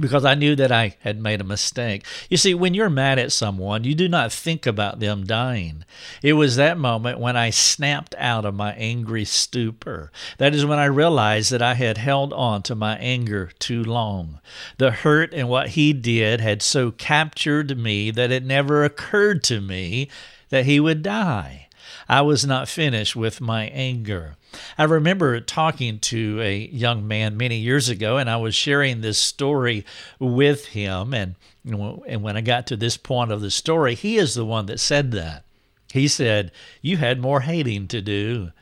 Because 0.00 0.24
I 0.24 0.34
knew 0.34 0.56
that 0.56 0.72
I 0.72 0.96
had 1.00 1.20
made 1.20 1.40
a 1.40 1.44
mistake. 1.44 2.04
You 2.28 2.36
see, 2.36 2.54
when 2.54 2.74
you're 2.74 2.90
mad 2.90 3.18
at 3.18 3.32
someone, 3.32 3.84
you 3.84 3.94
do 3.94 4.08
not 4.08 4.32
think 4.32 4.66
about 4.66 5.00
them 5.00 5.24
dying. 5.24 5.84
It 6.22 6.34
was 6.34 6.56
that 6.56 6.78
moment 6.78 7.18
when 7.18 7.36
I 7.36 7.50
snapped 7.50 8.14
out 8.18 8.44
of 8.44 8.54
my 8.54 8.72
angry 8.72 9.24
stupor. 9.24 10.10
That 10.38 10.54
is 10.54 10.66
when 10.66 10.78
I 10.78 10.86
realized 10.86 11.50
that 11.52 11.62
I 11.62 11.74
had 11.74 11.98
held 11.98 12.32
on 12.32 12.62
to 12.62 12.74
my 12.74 12.96
anger 12.96 13.50
too 13.58 13.82
long. 13.84 14.40
The 14.78 14.90
hurt 14.90 15.32
and 15.32 15.48
what 15.48 15.70
he 15.70 15.92
did 15.92 16.40
had 16.40 16.62
so 16.62 16.90
captured 16.90 17.76
me 17.76 18.10
that 18.10 18.30
it 18.30 18.44
never 18.44 18.84
occurred 18.84 19.42
to 19.44 19.60
me 19.60 20.08
that 20.50 20.66
he 20.66 20.80
would 20.80 21.02
die. 21.02 21.68
I 22.08 22.22
was 22.22 22.44
not 22.44 22.68
finished 22.68 23.16
with 23.16 23.40
my 23.40 23.64
anger. 23.66 24.36
I 24.76 24.84
remember 24.84 25.40
talking 25.40 25.98
to 26.00 26.40
a 26.40 26.68
young 26.72 27.06
man 27.06 27.36
many 27.36 27.58
years 27.58 27.88
ago, 27.88 28.16
and 28.16 28.28
I 28.28 28.36
was 28.36 28.54
sharing 28.54 29.00
this 29.00 29.18
story 29.18 29.84
with 30.18 30.66
him. 30.66 31.14
And, 31.14 31.36
and 31.64 32.22
when 32.22 32.36
I 32.36 32.40
got 32.40 32.66
to 32.68 32.76
this 32.76 32.96
point 32.96 33.30
of 33.30 33.40
the 33.40 33.50
story, 33.50 33.94
he 33.94 34.16
is 34.16 34.34
the 34.34 34.44
one 34.44 34.66
that 34.66 34.80
said 34.80 35.12
that. 35.12 35.44
He 35.92 36.08
said, 36.08 36.52
You 36.80 36.96
had 36.96 37.20
more 37.20 37.40
hating 37.40 37.88
to 37.88 38.00
do. 38.00 38.52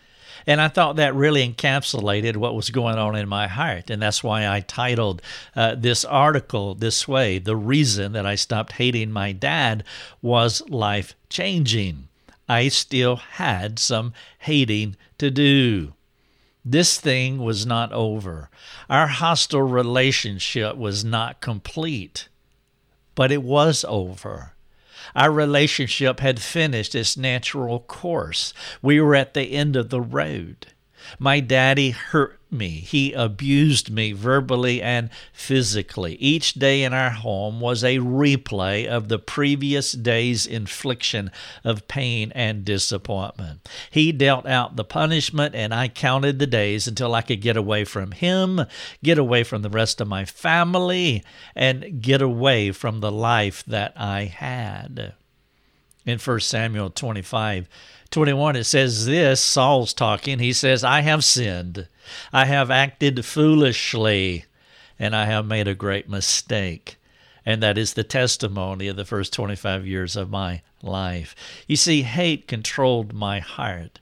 And 0.47 0.63
I 0.63 0.69
thought 0.69 0.97
that 0.97 1.15
really 1.15 1.47
encapsulated 1.47 2.37
what 2.37 2.55
was 2.55 2.71
going 2.71 2.97
on 2.97 3.15
in 3.17 3.29
my 3.29 3.49
heart. 3.49 3.91
And 3.91 4.01
that's 4.01 4.25
why 4.25 4.49
I 4.49 4.61
titled 4.61 5.21
uh, 5.55 5.75
this 5.77 6.07
article 6.07 6.75
this 6.75 7.07
way 7.07 7.39
The 7.39 7.57
reason 7.57 8.13
that 8.13 8.25
I 8.25 8.35
stopped 8.35 8.73
hating 8.73 9.11
my 9.11 9.33
dad 9.33 9.85
was 10.23 10.63
life 10.71 11.15
changing. 11.29 12.08
I 12.49 12.69
still 12.69 13.17
had 13.17 13.78
some 13.78 14.12
hating 14.38 14.97
to 15.19 15.31
do. 15.31 15.95
This 16.64 16.99
thing 16.99 17.38
was 17.38 17.67
not 17.67 17.93
over. 17.93 18.50
Our 18.90 19.07
hostile 19.07 19.62
relationship 19.62 20.76
was 20.76 21.05
not 21.05 21.40
complete, 21.40 22.28
but 23.14 23.33
it 23.33 23.43
was 23.43 23.85
over. 23.88 24.52
Our 25.14 25.31
relationship 25.31 26.21
had 26.21 26.40
finished 26.40 26.95
its 26.95 27.17
natural 27.17 27.81
course. 27.81 28.52
We 28.83 29.00
were 29.00 29.14
at 29.14 29.35
the 29.35 29.52
end 29.52 29.76
of 29.76 29.90
the 29.90 30.00
road. 30.00 30.69
My 31.19 31.40
daddy 31.40 31.90
hurt 31.90 32.38
me. 32.50 32.69
He 32.69 33.12
abused 33.12 33.90
me 33.90 34.12
verbally 34.12 34.81
and 34.83 35.11
physically. 35.33 36.14
Each 36.17 36.55
day 36.55 36.83
in 36.83 36.93
our 36.93 37.11
home 37.11 37.61
was 37.61 37.85
a 37.85 37.99
replay 37.99 38.87
of 38.87 39.09
the 39.09 39.19
previous 39.19 39.93
day's 39.93 40.47
infliction 40.47 41.31
of 41.64 41.88
pain 41.88 42.33
and 42.35 42.64
disappointment. 42.64 43.69
He 43.90 44.12
dealt 44.12 44.47
out 44.47 44.76
the 44.76 44.85
punishment, 44.85 45.55
and 45.55 45.75
I 45.75 45.88
counted 45.88 46.38
the 46.38 46.47
days 46.47 46.87
until 46.87 47.14
I 47.14 47.23
could 47.23 47.40
get 47.40 47.57
away 47.57 47.85
from 47.85 48.12
him, 48.12 48.64
get 49.02 49.19
away 49.19 49.45
from 49.45 49.62
the 49.62 49.71
rest 49.71 50.00
of 50.00 50.09
my 50.09 50.25
family, 50.25 51.23
and 51.55 52.00
get 52.00 52.23
away 52.23 52.73
from 52.73 53.00
the 53.00 53.12
life 53.12 53.64
that 53.67 53.93
I 53.97 54.25
had. 54.25 55.14
In 56.09 56.19
1 56.19 56.41
Samuel 56.41 56.88
25, 56.88 57.69
21, 58.11 58.57
it 58.57 58.65
says 58.65 59.05
this 59.05 59.43
Saul's 59.43 59.93
talking. 59.93 60.38
He 60.38 60.55
says, 60.55 60.83
I 60.83 61.03
have 61.03 61.23
sinned. 61.23 61.87
I 62.33 62.47
have 62.47 62.71
acted 62.71 63.27
foolishly, 63.27 64.47
and 64.99 65.15
I 65.15 65.27
have 65.27 65.45
made 65.45 65.69
a 65.69 65.75
great 65.75 66.09
mistake. 66.09 66.97
And 67.45 67.62
that 67.62 67.77
is 67.77 67.93
the 67.93 68.05
testimony 68.05 68.88
of 68.88 68.97
the 68.97 69.05
first 69.05 69.35
25 69.35 69.87
years 69.87 70.17
of 70.17 70.31
my 70.31 70.62
life. 70.83 71.37
You 71.67 71.77
see, 71.77 72.05
hate 72.05 72.49
controlled 72.49 73.12
my 73.12 73.41
heart. 73.41 74.00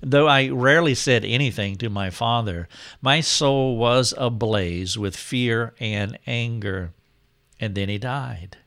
Though 0.00 0.28
I 0.28 0.50
rarely 0.50 0.94
said 0.94 1.24
anything 1.24 1.74
to 1.78 1.90
my 1.90 2.10
father, 2.10 2.68
my 3.02 3.20
soul 3.20 3.76
was 3.76 4.14
ablaze 4.16 4.96
with 4.96 5.16
fear 5.16 5.74
and 5.80 6.20
anger. 6.24 6.92
And 7.58 7.74
then 7.74 7.88
he 7.88 7.98
died. 7.98 8.58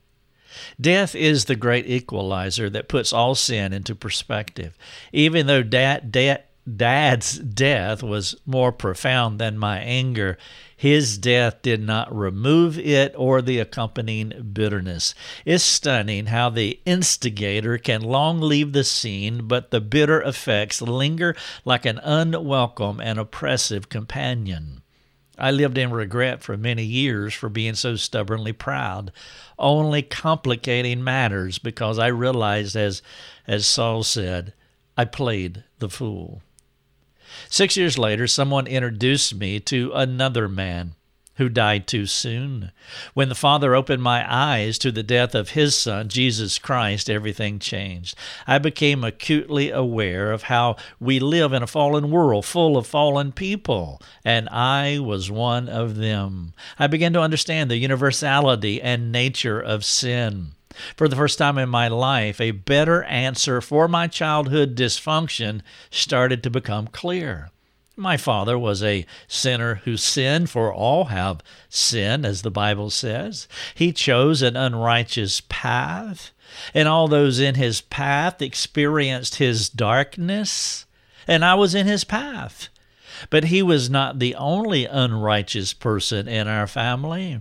Death 0.80 1.14
is 1.14 1.44
the 1.44 1.56
great 1.56 1.86
equalizer 1.86 2.68
that 2.70 2.88
puts 2.88 3.12
all 3.12 3.34
sin 3.34 3.72
into 3.72 3.94
perspective. 3.94 4.76
Even 5.12 5.46
though 5.46 5.62
dad, 5.62 6.12
dad, 6.12 6.44
dad's 6.76 7.38
death 7.38 8.02
was 8.02 8.36
more 8.46 8.72
profound 8.72 9.38
than 9.38 9.58
my 9.58 9.78
anger, 9.78 10.38
his 10.76 11.18
death 11.18 11.62
did 11.62 11.80
not 11.80 12.14
remove 12.14 12.78
it 12.78 13.14
or 13.16 13.40
the 13.40 13.58
accompanying 13.58 14.50
bitterness. 14.52 15.14
It's 15.44 15.62
stunning 15.62 16.26
how 16.26 16.50
the 16.50 16.80
instigator 16.84 17.78
can 17.78 18.02
long 18.02 18.40
leave 18.40 18.72
the 18.72 18.84
scene, 18.84 19.46
but 19.46 19.70
the 19.70 19.80
bitter 19.80 20.20
effects 20.22 20.82
linger 20.82 21.36
like 21.64 21.86
an 21.86 21.98
unwelcome 22.02 23.00
and 23.00 23.18
oppressive 23.18 23.88
companion. 23.88 24.81
I 25.42 25.50
lived 25.50 25.76
in 25.76 25.90
regret 25.90 26.40
for 26.40 26.56
many 26.56 26.84
years 26.84 27.34
for 27.34 27.48
being 27.48 27.74
so 27.74 27.96
stubbornly 27.96 28.52
proud, 28.52 29.10
only 29.58 30.00
complicating 30.00 31.02
matters 31.02 31.58
because 31.58 31.98
I 31.98 32.06
realized, 32.06 32.76
as, 32.76 33.02
as 33.48 33.66
Saul 33.66 34.04
said, 34.04 34.54
I 34.96 35.04
played 35.04 35.64
the 35.80 35.88
fool. 35.88 36.42
Six 37.48 37.76
years 37.76 37.98
later, 37.98 38.28
someone 38.28 38.68
introduced 38.68 39.34
me 39.34 39.58
to 39.60 39.90
another 39.92 40.48
man 40.48 40.94
who 41.42 41.48
died 41.48 41.88
too 41.88 42.06
soon. 42.06 42.70
When 43.14 43.28
the 43.28 43.34
Father 43.34 43.74
opened 43.74 44.00
my 44.00 44.24
eyes 44.32 44.78
to 44.78 44.92
the 44.92 45.02
death 45.02 45.34
of 45.34 45.50
his 45.50 45.76
Son, 45.76 46.08
Jesus 46.08 46.56
Christ, 46.56 47.10
everything 47.10 47.58
changed. 47.58 48.16
I 48.46 48.58
became 48.58 49.02
acutely 49.02 49.70
aware 49.72 50.30
of 50.30 50.44
how 50.44 50.76
we 51.00 51.18
live 51.18 51.52
in 51.52 51.64
a 51.64 51.66
fallen 51.66 52.12
world 52.12 52.46
full 52.46 52.76
of 52.76 52.86
fallen 52.86 53.32
people, 53.32 54.00
and 54.24 54.48
I 54.50 55.00
was 55.00 55.32
one 55.32 55.68
of 55.68 55.96
them. 55.96 56.54
I 56.78 56.86
began 56.86 57.12
to 57.14 57.20
understand 57.20 57.68
the 57.68 57.76
universality 57.76 58.80
and 58.80 59.10
nature 59.10 59.60
of 59.60 59.84
sin. 59.84 60.52
For 60.96 61.08
the 61.08 61.16
first 61.16 61.38
time 61.38 61.58
in 61.58 61.68
my 61.68 61.88
life, 61.88 62.40
a 62.40 62.52
better 62.52 63.02
answer 63.02 63.60
for 63.60 63.88
my 63.88 64.06
childhood 64.06 64.76
dysfunction 64.76 65.62
started 65.90 66.44
to 66.44 66.50
become 66.50 66.86
clear. 66.86 67.50
My 67.96 68.16
father 68.16 68.58
was 68.58 68.82
a 68.82 69.04
sinner 69.28 69.76
who 69.84 69.96
sinned, 69.96 70.48
for 70.48 70.72
all 70.72 71.06
have 71.06 71.42
sinned, 71.68 72.24
as 72.24 72.42
the 72.42 72.50
Bible 72.50 72.88
says. 72.88 73.46
He 73.74 73.92
chose 73.92 74.40
an 74.40 74.56
unrighteous 74.56 75.42
path, 75.48 76.30
and 76.72 76.88
all 76.88 77.06
those 77.06 77.38
in 77.38 77.54
his 77.54 77.82
path 77.82 78.40
experienced 78.40 79.36
his 79.36 79.68
darkness, 79.68 80.86
and 81.28 81.44
I 81.44 81.54
was 81.54 81.74
in 81.74 81.86
his 81.86 82.04
path. 82.04 82.68
But 83.28 83.44
he 83.44 83.62
was 83.62 83.90
not 83.90 84.18
the 84.18 84.34
only 84.36 84.86
unrighteous 84.86 85.74
person 85.74 86.26
in 86.26 86.48
our 86.48 86.66
family. 86.66 87.40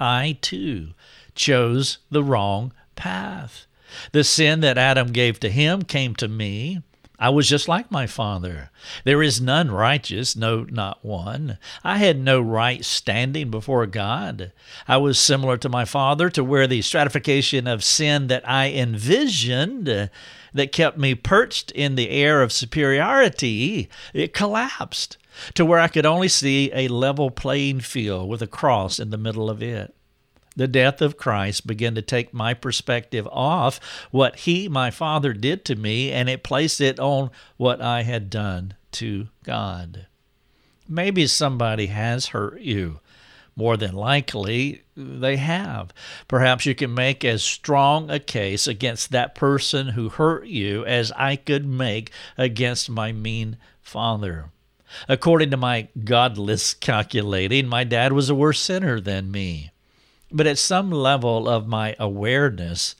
I, 0.00 0.38
too, 0.40 0.94
chose 1.34 1.98
the 2.10 2.24
wrong 2.24 2.72
path. 2.96 3.66
The 4.12 4.24
sin 4.24 4.60
that 4.60 4.78
Adam 4.78 5.12
gave 5.12 5.38
to 5.40 5.50
him 5.50 5.82
came 5.82 6.14
to 6.16 6.26
me. 6.26 6.80
I 7.22 7.28
was 7.28 7.48
just 7.48 7.68
like 7.68 7.88
my 7.88 8.08
father. 8.08 8.70
There 9.04 9.22
is 9.22 9.40
none 9.40 9.70
righteous, 9.70 10.34
no, 10.34 10.66
not 10.68 11.04
one. 11.04 11.56
I 11.84 11.98
had 11.98 12.18
no 12.18 12.40
right 12.40 12.84
standing 12.84 13.48
before 13.48 13.86
God. 13.86 14.50
I 14.88 14.96
was 14.96 15.20
similar 15.20 15.56
to 15.58 15.68
my 15.68 15.84
father, 15.84 16.28
to 16.30 16.42
where 16.42 16.66
the 16.66 16.82
stratification 16.82 17.68
of 17.68 17.84
sin 17.84 18.26
that 18.26 18.42
I 18.44 18.72
envisioned 18.72 19.88
uh, 19.88 20.08
that 20.52 20.72
kept 20.72 20.98
me 20.98 21.14
perched 21.14 21.70
in 21.70 21.94
the 21.94 22.10
air 22.10 22.42
of 22.42 22.50
superiority, 22.50 23.88
it 24.12 24.34
collapsed 24.34 25.16
to 25.54 25.64
where 25.64 25.78
I 25.78 25.86
could 25.86 26.04
only 26.04 26.26
see 26.26 26.72
a 26.74 26.88
level 26.88 27.30
playing 27.30 27.82
field 27.82 28.28
with 28.28 28.42
a 28.42 28.48
cross 28.48 28.98
in 28.98 29.10
the 29.10 29.16
middle 29.16 29.48
of 29.48 29.62
it 29.62 29.94
the 30.56 30.68
death 30.68 31.00
of 31.00 31.16
Christ 31.16 31.66
began 31.66 31.94
to 31.94 32.02
take 32.02 32.34
my 32.34 32.54
perspective 32.54 33.26
off 33.30 33.80
what 34.10 34.40
He, 34.40 34.68
my 34.68 34.90
Father, 34.90 35.32
did 35.32 35.64
to 35.66 35.76
me, 35.76 36.10
and 36.10 36.28
it 36.28 36.42
placed 36.42 36.80
it 36.80 37.00
on 37.00 37.30
what 37.56 37.80
I 37.80 38.02
had 38.02 38.30
done 38.30 38.74
to 38.92 39.28
God. 39.44 40.06
Maybe 40.88 41.26
somebody 41.26 41.86
has 41.86 42.28
hurt 42.28 42.60
you. 42.60 43.00
More 43.54 43.76
than 43.76 43.94
likely, 43.94 44.82
they 44.96 45.36
have. 45.36 45.92
Perhaps 46.26 46.64
you 46.64 46.74
can 46.74 46.94
make 46.94 47.24
as 47.24 47.42
strong 47.42 48.10
a 48.10 48.18
case 48.18 48.66
against 48.66 49.10
that 49.10 49.34
person 49.34 49.88
who 49.88 50.08
hurt 50.08 50.46
you 50.46 50.84
as 50.86 51.12
I 51.12 51.36
could 51.36 51.66
make 51.66 52.10
against 52.38 52.88
my 52.88 53.12
mean 53.12 53.58
father. 53.82 54.46
According 55.08 55.50
to 55.50 55.56
my 55.56 55.88
godless 56.04 56.74
calculating, 56.74 57.66
my 57.66 57.84
dad 57.84 58.12
was 58.12 58.30
a 58.30 58.34
worse 58.34 58.60
sinner 58.60 59.00
than 59.00 59.30
me. 59.30 59.71
But 60.32 60.46
at 60.46 60.58
some 60.58 60.90
level 60.90 61.48
of 61.48 61.68
my 61.68 61.94
awareness, 61.98 62.94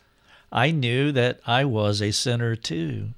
I 0.51 0.71
knew 0.71 1.13
that 1.13 1.41
I 1.47 1.65
was 1.65 2.03
a 2.03 2.11
sinner 2.11 2.55
too. 2.57 3.11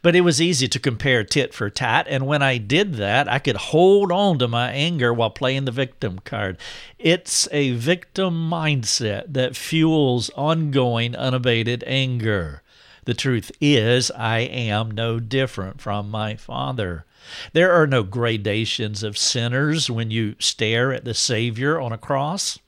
But 0.00 0.14
it 0.14 0.20
was 0.20 0.40
easy 0.40 0.68
to 0.68 0.78
compare 0.78 1.24
tit 1.24 1.52
for 1.52 1.68
tat, 1.68 2.06
and 2.08 2.26
when 2.26 2.40
I 2.40 2.56
did 2.58 2.94
that, 2.94 3.28
I 3.28 3.38
could 3.38 3.56
hold 3.56 4.12
on 4.12 4.38
to 4.38 4.48
my 4.48 4.70
anger 4.70 5.12
while 5.12 5.30
playing 5.30 5.64
the 5.64 5.72
victim 5.72 6.20
card. 6.24 6.56
It's 6.98 7.48
a 7.50 7.72
victim 7.72 8.48
mindset 8.48 9.32
that 9.32 9.56
fuels 9.56 10.30
ongoing, 10.36 11.16
unabated 11.16 11.82
anger. 11.86 12.62
The 13.04 13.14
truth 13.14 13.50
is, 13.60 14.12
I 14.12 14.40
am 14.40 14.92
no 14.92 15.18
different 15.18 15.80
from 15.80 16.10
my 16.10 16.36
father. 16.36 17.04
There 17.52 17.72
are 17.72 17.86
no 17.86 18.04
gradations 18.04 19.02
of 19.02 19.18
sinners 19.18 19.90
when 19.90 20.10
you 20.10 20.36
stare 20.38 20.92
at 20.92 21.04
the 21.04 21.14
Savior 21.14 21.80
on 21.80 21.92
a 21.92 21.98
cross. 21.98 22.58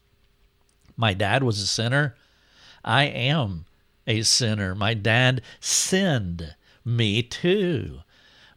My 0.96 1.14
dad 1.14 1.42
was 1.42 1.60
a 1.60 1.66
sinner. 1.66 2.14
I 2.84 3.04
am 3.04 3.64
a 4.06 4.22
sinner. 4.22 4.74
My 4.74 4.94
dad 4.94 5.42
sinned. 5.60 6.54
Me 6.84 7.22
too. 7.22 8.00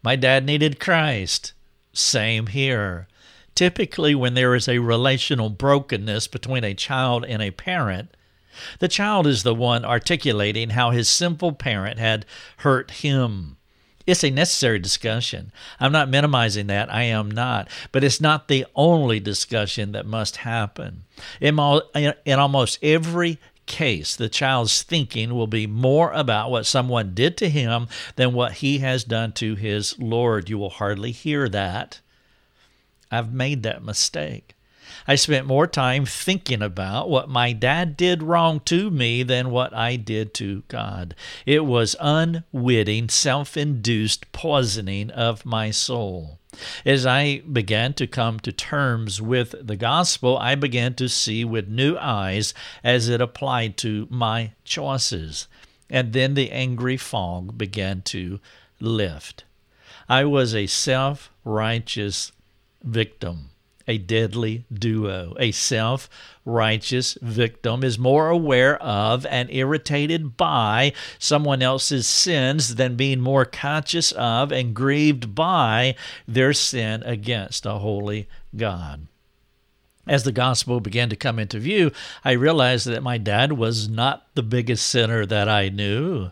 My 0.03 0.15
dad 0.15 0.45
needed 0.45 0.79
Christ. 0.79 1.53
Same 1.93 2.47
here. 2.47 3.07
Typically, 3.55 4.13
when 4.13 4.35
there 4.35 4.53
is 4.53 4.67
a 4.67 4.79
relational 4.79 5.49
brokenness 5.49 6.27
between 6.27 6.63
a 6.63 6.75
child 6.75 7.25
and 7.25 7.41
a 7.41 7.51
parent, 7.51 8.15
the 8.79 8.87
child 8.87 9.25
is 9.25 9.43
the 9.43 9.55
one 9.55 9.83
articulating 9.83 10.71
how 10.71 10.91
his 10.91 11.09
sinful 11.09 11.53
parent 11.53 11.99
had 11.99 12.25
hurt 12.57 12.91
him. 12.91 13.56
It's 14.07 14.23
a 14.23 14.31
necessary 14.31 14.79
discussion. 14.79 15.51
I'm 15.81 15.91
not 15.91 16.09
minimizing 16.09 16.67
that. 16.67 16.91
I 16.91 17.03
am 17.03 17.29
not. 17.29 17.69
But 17.91 18.05
it's 18.05 18.21
not 18.21 18.47
the 18.47 18.65
only 18.73 19.19
discussion 19.19 19.91
that 19.91 20.05
must 20.05 20.37
happen. 20.37 21.03
In, 21.41 21.59
in 22.25 22.39
almost 22.39 22.79
every 22.81 23.37
case, 23.65 24.15
the 24.15 24.29
child's 24.29 24.81
thinking 24.81 25.35
will 25.35 25.45
be 25.45 25.67
more 25.67 26.13
about 26.13 26.49
what 26.49 26.65
someone 26.65 27.13
did 27.13 27.35
to 27.37 27.49
him 27.49 27.87
than 28.15 28.33
what 28.33 28.53
he 28.53 28.79
has 28.79 29.03
done 29.03 29.33
to 29.33 29.55
his 29.55 29.99
Lord. 29.99 30.49
You 30.49 30.57
will 30.57 30.69
hardly 30.69 31.11
hear 31.11 31.49
that. 31.49 31.99
I've 33.11 33.33
made 33.33 33.63
that 33.63 33.83
mistake. 33.83 34.55
I 35.09 35.15
spent 35.15 35.47
more 35.47 35.67
time 35.67 36.05
thinking 36.05 36.61
about 36.61 37.09
what 37.09 37.29
my 37.29 37.53
dad 37.53 37.95
did 37.95 38.21
wrong 38.21 38.59
to 38.65 38.91
me 38.91 39.23
than 39.23 39.51
what 39.51 39.73
I 39.73 39.95
did 39.95 40.33
to 40.35 40.63
God. 40.67 41.15
It 41.45 41.65
was 41.65 41.95
unwitting, 42.01 43.07
self 43.07 43.55
induced 43.55 44.29
poisoning 44.33 45.09
of 45.11 45.45
my 45.45 45.71
soul. 45.71 46.39
As 46.85 47.05
I 47.05 47.39
began 47.39 47.93
to 47.93 48.07
come 48.07 48.41
to 48.41 48.51
terms 48.51 49.21
with 49.21 49.55
the 49.65 49.77
gospel, 49.77 50.37
I 50.39 50.55
began 50.55 50.93
to 50.95 51.07
see 51.07 51.45
with 51.45 51.69
new 51.69 51.95
eyes 51.97 52.53
as 52.83 53.07
it 53.07 53.21
applied 53.21 53.77
to 53.77 54.07
my 54.09 54.51
choices. 54.65 55.47
And 55.89 56.11
then 56.11 56.33
the 56.33 56.51
angry 56.51 56.97
fog 56.97 57.57
began 57.57 58.01
to 58.03 58.41
lift. 58.81 59.45
I 60.09 60.25
was 60.25 60.53
a 60.53 60.67
self 60.67 61.31
righteous 61.45 62.33
victim 62.83 63.51
a 63.87 63.97
deadly 63.97 64.65
duo. 64.71 65.35
A 65.39 65.51
self 65.51 66.09
righteous 66.45 67.17
victim 67.21 67.83
is 67.83 67.99
more 67.99 68.29
aware 68.29 68.81
of 68.81 69.25
and 69.25 69.49
irritated 69.51 70.37
by 70.37 70.93
someone 71.19 71.61
else's 71.61 72.07
sins 72.07 72.75
than 72.75 72.95
being 72.95 73.19
more 73.19 73.45
conscious 73.45 74.11
of 74.13 74.51
and 74.51 74.73
grieved 74.73 75.33
by 75.35 75.95
their 76.27 76.53
sin 76.53 77.03
against 77.03 77.65
a 77.65 77.73
holy 77.73 78.27
God. 78.55 79.07
As 80.07 80.23
the 80.23 80.31
gospel 80.31 80.79
began 80.79 81.09
to 81.09 81.17
come 81.17 81.37
into 81.37 81.59
view, 81.59 81.91
I 82.23 82.31
realized 82.31 82.87
that 82.87 83.03
my 83.03 83.17
dad 83.17 83.53
was 83.53 83.89
not 83.89 84.25
the 84.35 84.43
biggest 84.43 84.87
sinner 84.87 85.25
that 85.25 85.49
I 85.49 85.67
knew. 85.67 86.31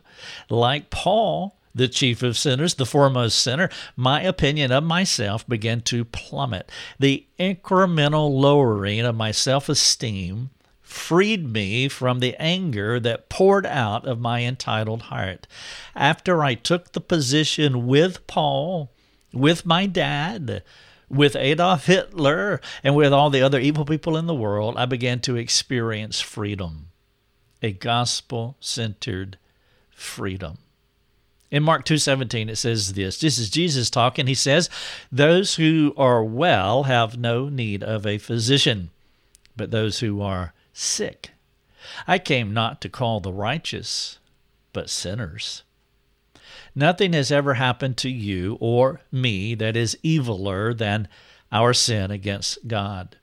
Like 0.49 0.89
Paul, 0.89 1.54
the 1.75 1.89
chief 1.89 2.23
of 2.23 2.37
sinners, 2.37 2.75
the 2.75 2.85
foremost 2.85 3.37
sinner, 3.37 3.69
my 3.97 4.21
opinion 4.21 4.71
of 4.71 4.83
myself 4.85 5.47
began 5.47 5.81
to 5.81 6.05
plummet. 6.05 6.71
The 6.97 7.27
incremental 7.37 8.31
lowering 8.31 9.01
of 9.01 9.15
my 9.15 9.31
self 9.31 9.67
esteem 9.67 10.51
freed 10.81 11.45
me 11.51 11.89
from 11.89 12.19
the 12.19 12.35
anger 12.41 12.99
that 13.01 13.27
poured 13.27 13.65
out 13.65 14.07
of 14.07 14.19
my 14.19 14.43
entitled 14.43 15.03
heart. 15.03 15.45
After 15.93 16.41
I 16.41 16.53
took 16.53 16.93
the 16.93 17.01
position 17.01 17.85
with 17.85 18.25
Paul, 18.27 18.91
with 19.33 19.65
my 19.65 19.85
dad, 19.85 20.63
with 21.09 21.35
Adolf 21.35 21.87
Hitler, 21.87 22.61
and 22.83 22.95
with 22.95 23.11
all 23.11 23.29
the 23.29 23.41
other 23.41 23.59
evil 23.59 23.83
people 23.83 24.15
in 24.15 24.27
the 24.27 24.33
world, 24.33 24.75
I 24.77 24.85
began 24.85 25.19
to 25.21 25.35
experience 25.35 26.21
freedom, 26.21 26.87
a 27.61 27.73
gospel 27.73 28.55
centered 28.59 29.37
freedom. 29.91 30.59
In 31.55 31.63
Mark 31.63 31.85
2:17 31.85 32.49
it 32.49 32.57
says 32.57 32.95
this. 32.95 33.17
This 33.21 33.37
is 33.37 33.49
Jesus 33.49 33.89
talking. 33.89 34.27
He 34.27 34.33
says, 34.33 34.69
"Those 35.09 35.55
who 35.55 35.93
are 35.95 36.21
well 36.21 36.83
have 36.83 37.17
no 37.17 37.47
need 37.47 37.81
of 37.81 38.05
a 38.05 38.17
physician, 38.17 38.89
but 39.55 39.71
those 39.71 39.99
who 39.99 40.21
are 40.21 40.53
sick. 40.73 41.31
I 42.05 42.19
came 42.19 42.53
not 42.53 42.81
to 42.81 42.89
call 42.89 43.21
the 43.21 43.31
righteous, 43.31 44.17
but 44.73 44.89
sinners." 44.89 45.63
Nothing 46.75 47.13
has 47.13 47.31
ever 47.31 47.53
happened 47.53 47.95
to 47.99 48.09
you 48.09 48.57
or 48.59 48.99
me 49.09 49.55
that 49.55 49.77
is 49.77 49.97
eviler 50.03 50.77
than 50.77 51.07
our 51.53 51.73
sin 51.73 52.11
against 52.11 52.67
God. 52.67 53.15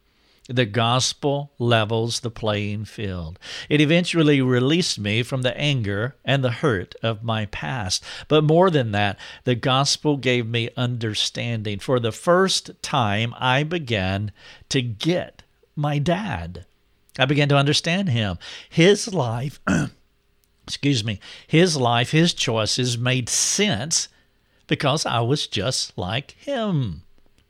The 0.49 0.67
gospel 0.67 1.53
levels 1.59 2.21
the 2.21 2.31
playing 2.31 2.87
field. 2.87 3.39
It 3.69 3.81
eventually 3.81 4.43
released 4.43 4.99
me 4.99 5.23
from 5.23 5.43
the 5.43 5.57
anger 5.57 6.17
and 6.25 6.43
the 6.43 6.51
hurt 6.51 6.97
of 7.01 7.23
my 7.23 7.47
past. 7.47 8.03
But 8.27 8.43
more 8.43 8.69
than 8.69 8.91
that, 8.91 9.19
the 9.45 9.55
gospel 9.55 10.17
gave 10.17 10.49
me 10.49 10.69
understanding. 10.77 11.79
For 11.79 12.01
the 12.01 12.11
first 12.11 12.71
time, 12.83 13.35
I 13.39 13.63
began 13.63 14.33
to 14.71 14.83
get 14.83 15.45
my 15.77 15.99
dad. 15.99 16.67
I 17.19 17.25
began 17.25 17.49
to 17.51 17.57
understand 17.57 18.09
him. 18.09 18.39
His 18.69 19.15
life, 19.15 19.61
excuse 20.67 21.05
me, 21.05 21.21
his 21.47 21.77
life, 21.77 22.11
his 22.11 22.35
choices 22.35 22.99
made 22.99 23.29
sense 23.29 24.09
because 24.67 25.07
I 25.07 25.21
was 25.21 25.47
just 25.47 25.97
like 25.97 26.33
him. 26.33 27.03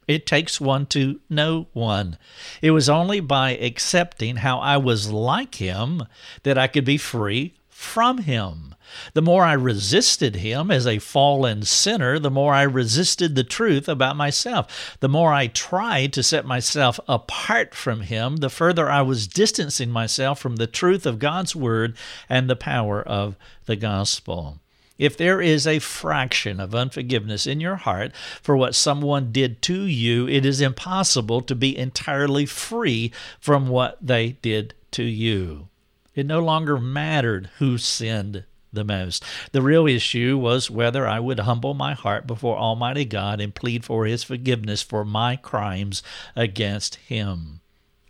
It 0.08 0.26
takes 0.26 0.60
one 0.60 0.86
to 0.86 1.20
know 1.30 1.68
one. 1.72 2.18
It 2.60 2.72
was 2.72 2.88
only 2.88 3.20
by 3.20 3.50
accepting 3.50 4.36
how 4.36 4.58
I 4.58 4.76
was 4.76 5.10
like 5.10 5.56
him 5.56 6.04
that 6.42 6.58
I 6.58 6.66
could 6.66 6.84
be 6.84 6.98
free 6.98 7.54
from 7.68 8.18
him. 8.18 8.74
The 9.14 9.22
more 9.22 9.44
I 9.44 9.54
resisted 9.54 10.36
him 10.36 10.70
as 10.70 10.86
a 10.86 10.98
fallen 10.98 11.62
sinner, 11.62 12.18
the 12.18 12.30
more 12.30 12.52
I 12.52 12.62
resisted 12.62 13.34
the 13.34 13.44
truth 13.44 13.88
about 13.88 14.16
myself. 14.16 14.96
The 15.00 15.08
more 15.08 15.32
I 15.32 15.46
tried 15.46 16.12
to 16.12 16.22
set 16.22 16.44
myself 16.44 17.00
apart 17.08 17.74
from 17.74 18.02
him, 18.02 18.36
the 18.36 18.50
further 18.50 18.90
I 18.90 19.02
was 19.02 19.26
distancing 19.26 19.90
myself 19.90 20.38
from 20.38 20.56
the 20.56 20.66
truth 20.66 21.06
of 21.06 21.18
God's 21.18 21.56
word 21.56 21.96
and 22.28 22.48
the 22.48 22.56
power 22.56 23.02
of 23.02 23.36
the 23.66 23.76
gospel. 23.76 24.60
If 24.98 25.16
there 25.16 25.40
is 25.40 25.66
a 25.66 25.78
fraction 25.78 26.60
of 26.60 26.74
unforgiveness 26.74 27.46
in 27.46 27.60
your 27.60 27.76
heart 27.76 28.12
for 28.42 28.56
what 28.56 28.74
someone 28.74 29.32
did 29.32 29.62
to 29.62 29.82
you, 29.82 30.28
it 30.28 30.44
is 30.44 30.60
impossible 30.60 31.40
to 31.42 31.54
be 31.54 31.76
entirely 31.76 32.46
free 32.46 33.12
from 33.40 33.68
what 33.68 33.98
they 34.00 34.32
did 34.42 34.74
to 34.92 35.02
you. 35.02 35.68
It 36.14 36.26
no 36.26 36.40
longer 36.40 36.78
mattered 36.78 37.50
who 37.58 37.78
sinned 37.78 38.44
the 38.72 38.84
most. 38.84 39.24
The 39.52 39.62
real 39.62 39.86
issue 39.86 40.38
was 40.38 40.70
whether 40.70 41.06
I 41.06 41.20
would 41.20 41.40
humble 41.40 41.74
my 41.74 41.94
heart 41.94 42.26
before 42.26 42.56
Almighty 42.56 43.04
God 43.04 43.40
and 43.40 43.54
plead 43.54 43.84
for 43.84 44.06
His 44.06 44.22
forgiveness 44.22 44.82
for 44.82 45.04
my 45.04 45.36
crimes 45.36 46.02
against 46.36 46.96
Him. 46.96 47.60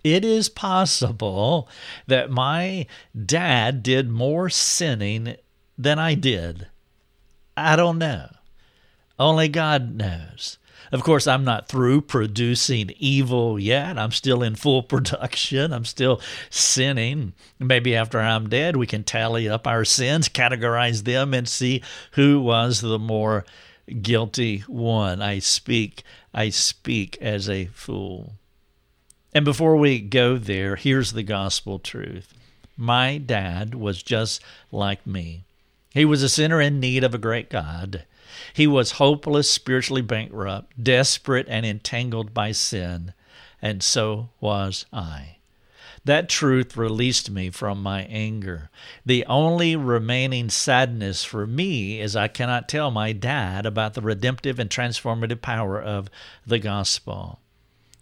It 0.05 0.25
is 0.25 0.49
possible 0.49 1.69
that 2.07 2.31
my 2.31 2.87
dad 3.25 3.83
did 3.83 4.11
more 4.11 4.51
sinning 4.51 5.37
than 5.79 5.99
I 5.99 6.15
did. 6.15 6.67
I 7.57 7.77
don't 7.77 7.99
know. 7.99 8.29
Only 9.19 9.49
God 9.49 9.95
knows. 9.95 10.59
Of 10.91 11.03
course, 11.03 11.27
I'm 11.27 11.45
not 11.45 11.69
through 11.69 12.03
producing 12.03 12.93
evil 12.99 13.59
yet. 13.59 13.99
I'm 13.99 14.13
still 14.13 14.43
in 14.43 14.57
full 14.57 14.83
production. 14.95 15.73
I'm 15.73 15.87
still 15.87 16.21
sinning. 16.51 17.33
Maybe 17.59 17.97
after 17.97 18.21
I'm 18.21 18.49
dead, 18.49 18.77
we 18.77 18.87
can 18.87 19.03
tally 19.03 19.49
up 19.49 19.67
our 19.67 19.87
sins, 19.87 20.29
categorize 20.29 21.05
them, 21.05 21.33
and 21.33 21.49
see 21.49 21.83
who 22.13 22.41
was 22.43 22.83
the 22.83 22.99
more 22.99 23.47
guilty 24.03 24.61
one. 24.67 25.23
I 25.23 25.39
speak, 25.39 26.03
I 26.35 26.51
speak 26.51 27.17
as 27.21 27.49
a 27.49 27.67
fool. 27.67 28.35
And 29.35 29.47
before 29.47 29.77
we 29.77 29.99
go 29.99 30.37
there, 30.37 30.77
here's 30.77 31.13
the 31.13 31.23
gospel 31.23 31.79
truth. 31.79 32.35
My 32.77 33.17
dad 33.17 33.75
was 33.75 34.03
just 34.03 34.43
like 34.71 35.07
me. 35.07 35.45
He 35.93 36.05
was 36.05 36.23
a 36.23 36.29
sinner 36.29 36.61
in 36.61 36.81
need 36.81 37.05
of 37.05 37.15
a 37.15 37.19
great 37.19 37.51
God. 37.51 38.05
He 38.55 38.67
was 38.67 38.93
hopeless, 38.93 39.51
spiritually 39.51 40.03
bankrupt, 40.03 40.83
desperate, 40.83 41.47
and 41.49 41.67
entangled 41.67 42.33
by 42.33 42.53
sin, 42.53 43.13
and 43.61 43.83
so 43.83 44.31
was 44.41 44.87
I. 44.93 45.37
That 46.05 46.29
truth 46.29 46.77
released 46.77 47.31
me 47.31 47.51
from 47.51 47.83
my 47.83 48.03
anger. 48.05 48.71
The 49.07 49.25
only 49.27 49.77
remaining 49.77 50.51
sadness 50.51 51.23
for 51.23 51.47
me 51.47 52.01
is 52.01 52.17
I 52.17 52.27
cannot 52.27 52.69
tell 52.69 52.91
my 52.91 53.13
dad 53.13 53.67
about 53.67 53.95
the 53.95 54.01
redemptive 54.01 54.59
and 54.59 54.69
transformative 54.69 55.43
power 55.43 55.81
of 55.81 56.09
the 56.47 56.59
gospel 56.59 57.42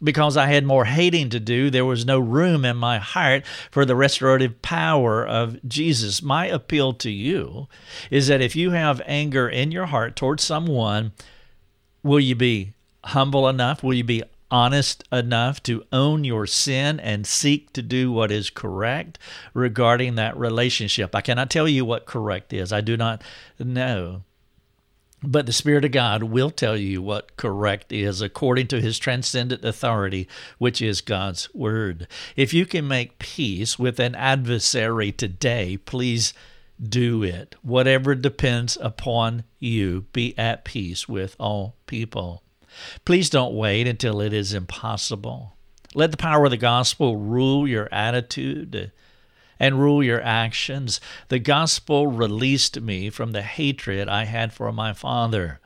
because 0.03 0.37
I 0.37 0.47
had 0.47 0.65
more 0.65 0.85
hating 0.85 1.31
to 1.31 1.41
do, 1.41 1.71
there 1.71 1.85
was 1.85 2.07
no 2.07 2.19
room 2.19 2.65
in 2.65 2.77
my 2.77 2.99
heart 2.99 3.45
for 3.71 3.85
the 3.85 3.97
restorative 3.97 4.63
power 4.63 5.27
of 5.27 5.59
Jesus. 5.67 6.23
My 6.23 6.47
appeal 6.47 6.93
to 6.95 7.11
you 7.11 7.69
is 8.11 8.29
that 8.29 8.41
if 8.41 8.57
you 8.57 8.71
have 8.71 9.03
anger 9.07 9.49
in 9.49 9.73
your 9.73 9.87
heart 9.87 10.17
towards 10.17 10.43
someone, 10.43 11.13
will 12.03 12.21
you 12.21 12.35
be 12.35 12.75
humble 13.05 13.49
enough? 13.49 13.83
Will 13.83 13.95
you 13.95 14.05
be 14.05 14.23
honest 14.51 15.05
enough 15.13 15.63
to 15.63 15.85
own 15.93 16.25
your 16.25 16.47
sin 16.47 16.99
and 17.01 17.27
seek 17.27 17.73
to 17.73 17.83
do 17.83 18.11
what 18.11 18.33
is 18.33 18.51
correct 18.51 19.19
regarding 19.55 20.17
that 20.17 20.37
relationship. 20.37 21.15
I 21.15 21.21
cannot 21.21 21.51
tell 21.51 21.69
you 21.69 21.85
what 21.85 22.07
correct 22.07 22.53
is. 22.53 22.73
I 22.73 22.81
do 22.81 22.97
not 22.97 23.23
know. 23.59 24.23
But 25.23 25.45
the 25.45 25.53
Spirit 25.53 25.85
of 25.85 25.93
God 25.93 26.23
will 26.23 26.51
tell 26.51 26.77
you 26.77 27.03
what 27.03 27.37
correct 27.37 27.93
is 27.93 28.23
according 28.23 28.69
to 28.69 28.81
His 28.81 28.99
transcendent 28.99 29.65
authority, 29.65 30.27
which 30.59 30.81
is 30.81 31.03
God's 31.03 31.53
Word. 31.55 32.09
If 32.37 32.55
you 32.55 32.65
can 32.65 32.89
make 32.89 33.19
peace 33.19 33.79
with 33.79 34.01
an 34.01 34.15
adversary 34.15 35.13
today, 35.13 35.77
please 35.77 36.33
do 36.83 37.23
it. 37.23 37.55
Whatever 37.63 38.15
depends 38.15 38.79
upon 38.81 39.45
you, 39.59 40.07
be 40.13 40.37
at 40.39 40.65
peace 40.65 41.07
with 41.07 41.37
all 41.39 41.77
people. 41.87 42.43
Please 43.05 43.29
don't 43.29 43.55
wait 43.55 43.87
until 43.87 44.23
it 44.23 44.33
is 44.33 44.55
impossible. 44.55 45.57
Let 45.95 46.13
the 46.13 46.17
power 46.17 46.47
of 46.47 46.51
the 46.51 46.57
gospel 46.57 47.17
rule 47.17 47.69
your 47.69 47.93
attitude 47.93 48.93
and 49.61 49.79
rule 49.79 50.03
your 50.03 50.23
actions. 50.23 51.01
The 51.29 51.39
gospel 51.39 52.09
released 52.09 52.81
me 52.81 53.11
from 53.11 53.31
the 53.31 53.43
hatred 53.43 54.09
I 54.09 54.25
had 54.25 54.53
for 54.53 54.73
my 54.73 54.93
father. 54.95 55.61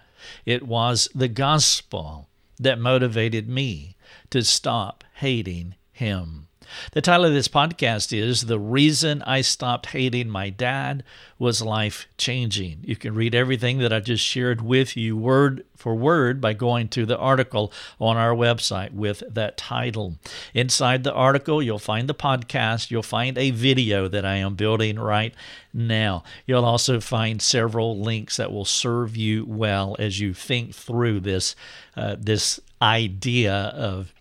It 0.44 0.64
was 0.64 1.08
the 1.14 1.28
gospel 1.28 2.28
that 2.58 2.78
motivated 2.78 3.48
me 3.48 3.96
to 4.30 4.42
stop 4.42 5.04
hating 5.14 5.76
him. 5.92 6.48
The 6.92 7.02
title 7.02 7.26
of 7.26 7.32
this 7.32 7.48
podcast 7.48 8.16
is 8.16 8.42
The 8.46 8.58
Reason 8.58 9.22
I 9.22 9.40
Stopped 9.40 9.86
Hating 9.86 10.28
My 10.28 10.50
Dad 10.50 11.04
Was 11.38 11.60
Life 11.60 12.06
Changing. 12.16 12.78
You 12.82 12.96
can 12.96 13.14
read 13.14 13.34
everything 13.34 13.78
that 13.78 13.92
I 13.92 14.00
just 14.00 14.24
shared 14.24 14.62
with 14.62 14.96
you 14.96 15.16
word 15.16 15.64
for 15.76 15.94
word 15.94 16.40
by 16.40 16.52
going 16.54 16.88
to 16.88 17.04
the 17.04 17.18
article 17.18 17.72
on 18.00 18.16
our 18.16 18.34
website 18.34 18.92
with 18.92 19.22
that 19.28 19.56
title. 19.56 20.14
Inside 20.54 21.04
the 21.04 21.12
article, 21.12 21.62
you'll 21.62 21.78
find 21.78 22.08
the 22.08 22.14
podcast, 22.14 22.90
you'll 22.90 23.02
find 23.02 23.36
a 23.36 23.50
video 23.50 24.08
that 24.08 24.24
I 24.24 24.36
am 24.36 24.54
building 24.54 24.98
right 24.98 25.34
now. 25.74 26.22
You'll 26.46 26.64
also 26.64 27.00
find 27.00 27.42
several 27.42 28.00
links 28.00 28.36
that 28.38 28.52
will 28.52 28.64
serve 28.64 29.16
you 29.16 29.44
well 29.46 29.96
as 29.98 30.20
you 30.20 30.32
think 30.32 30.74
through 30.74 31.20
this 31.20 31.54
uh, 31.96 32.16
this 32.18 32.60
idea 32.80 33.54
of 33.54 34.13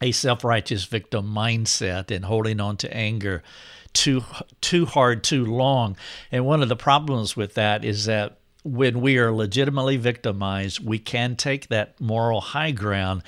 a 0.00 0.12
self-righteous 0.12 0.84
victim 0.84 1.26
mindset 1.26 2.10
and 2.10 2.24
holding 2.24 2.60
on 2.60 2.76
to 2.78 2.94
anger 2.94 3.42
too 3.92 4.22
too 4.60 4.86
hard 4.86 5.24
too 5.24 5.44
long. 5.44 5.96
And 6.30 6.46
one 6.46 6.62
of 6.62 6.68
the 6.68 6.76
problems 6.76 7.36
with 7.36 7.54
that 7.54 7.84
is 7.84 8.04
that 8.04 8.38
when 8.64 9.00
we 9.00 9.18
are 9.18 9.32
legitimately 9.32 9.96
victimized, 9.96 10.84
we 10.84 10.98
can 10.98 11.36
take 11.36 11.68
that 11.68 11.98
moral 12.00 12.40
high 12.40 12.72
ground 12.72 13.22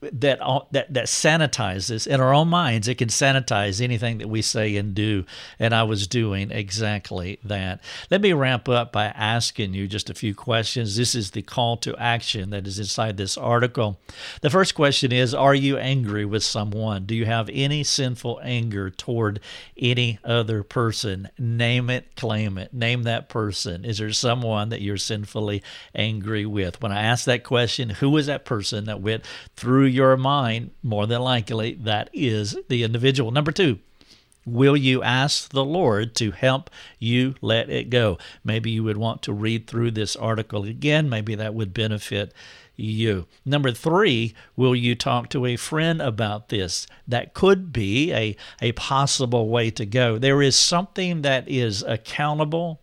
that 0.00 0.38
that 0.70 0.92
that 0.92 1.06
sanitizes 1.06 2.06
in 2.06 2.20
our 2.20 2.32
own 2.32 2.48
minds. 2.48 2.88
It 2.88 2.98
can 2.98 3.08
sanitize 3.08 3.80
anything 3.80 4.18
that 4.18 4.28
we 4.28 4.42
say 4.42 4.76
and 4.76 4.94
do. 4.94 5.24
And 5.58 5.74
I 5.74 5.82
was 5.82 6.06
doing 6.06 6.50
exactly 6.50 7.38
that. 7.44 7.80
Let 8.10 8.20
me 8.20 8.32
wrap 8.32 8.68
up 8.68 8.92
by 8.92 9.06
asking 9.06 9.74
you 9.74 9.88
just 9.88 10.10
a 10.10 10.14
few 10.14 10.34
questions. 10.34 10.96
This 10.96 11.14
is 11.14 11.32
the 11.32 11.42
call 11.42 11.76
to 11.78 11.96
action 11.96 12.50
that 12.50 12.66
is 12.66 12.78
inside 12.78 13.16
this 13.16 13.36
article. 13.36 13.98
The 14.42 14.50
first 14.50 14.74
question 14.74 15.12
is: 15.12 15.34
Are 15.34 15.54
you 15.54 15.76
angry 15.78 16.24
with 16.24 16.44
someone? 16.44 17.06
Do 17.06 17.14
you 17.14 17.24
have 17.26 17.50
any 17.52 17.82
sinful 17.82 18.40
anger 18.44 18.90
toward 18.90 19.40
any 19.76 20.18
other 20.24 20.62
person? 20.62 21.30
Name 21.38 21.90
it, 21.90 22.14
claim 22.16 22.58
it. 22.58 22.72
Name 22.72 23.02
that 23.04 23.28
person. 23.28 23.84
Is 23.84 23.98
there 23.98 24.12
someone 24.12 24.68
that 24.68 24.82
you're 24.82 24.96
sinfully 24.96 25.62
angry 25.94 26.46
with? 26.46 26.80
When 26.80 26.92
I 26.92 27.02
ask 27.02 27.24
that 27.24 27.44
question, 27.44 27.90
who 27.90 28.16
is 28.16 28.26
that 28.26 28.44
person 28.44 28.84
that 28.84 29.00
went 29.00 29.24
through 29.56 29.63
your 29.64 30.16
mind, 30.16 30.70
more 30.82 31.06
than 31.06 31.20
likely, 31.20 31.74
that 31.74 32.10
is 32.12 32.56
the 32.68 32.82
individual. 32.82 33.30
Number 33.30 33.52
two, 33.52 33.78
Will 34.46 34.76
you 34.76 35.02
ask 35.02 35.50
the 35.50 35.64
Lord 35.64 36.14
to 36.16 36.30
help 36.30 36.68
you 36.98 37.34
let 37.40 37.70
it 37.70 37.88
go? 37.88 38.18
Maybe 38.44 38.70
you 38.70 38.84
would 38.84 38.98
want 38.98 39.22
to 39.22 39.32
read 39.32 39.66
through 39.66 39.92
this 39.92 40.16
article 40.16 40.64
again. 40.64 41.08
Maybe 41.08 41.34
that 41.34 41.54
would 41.54 41.72
benefit 41.72 42.32
you. 42.76 43.26
Number 43.44 43.72
three, 43.72 44.34
will 44.54 44.74
you 44.74 44.94
talk 44.94 45.30
to 45.30 45.46
a 45.46 45.56
friend 45.56 46.02
about 46.02 46.50
this? 46.50 46.86
That 47.08 47.32
could 47.32 47.72
be 47.72 48.12
a, 48.12 48.36
a 48.60 48.72
possible 48.72 49.48
way 49.48 49.70
to 49.70 49.86
go. 49.86 50.18
There 50.18 50.42
is 50.42 50.56
something 50.56 51.22
that 51.22 51.48
is 51.48 51.82
accountable 51.82 52.80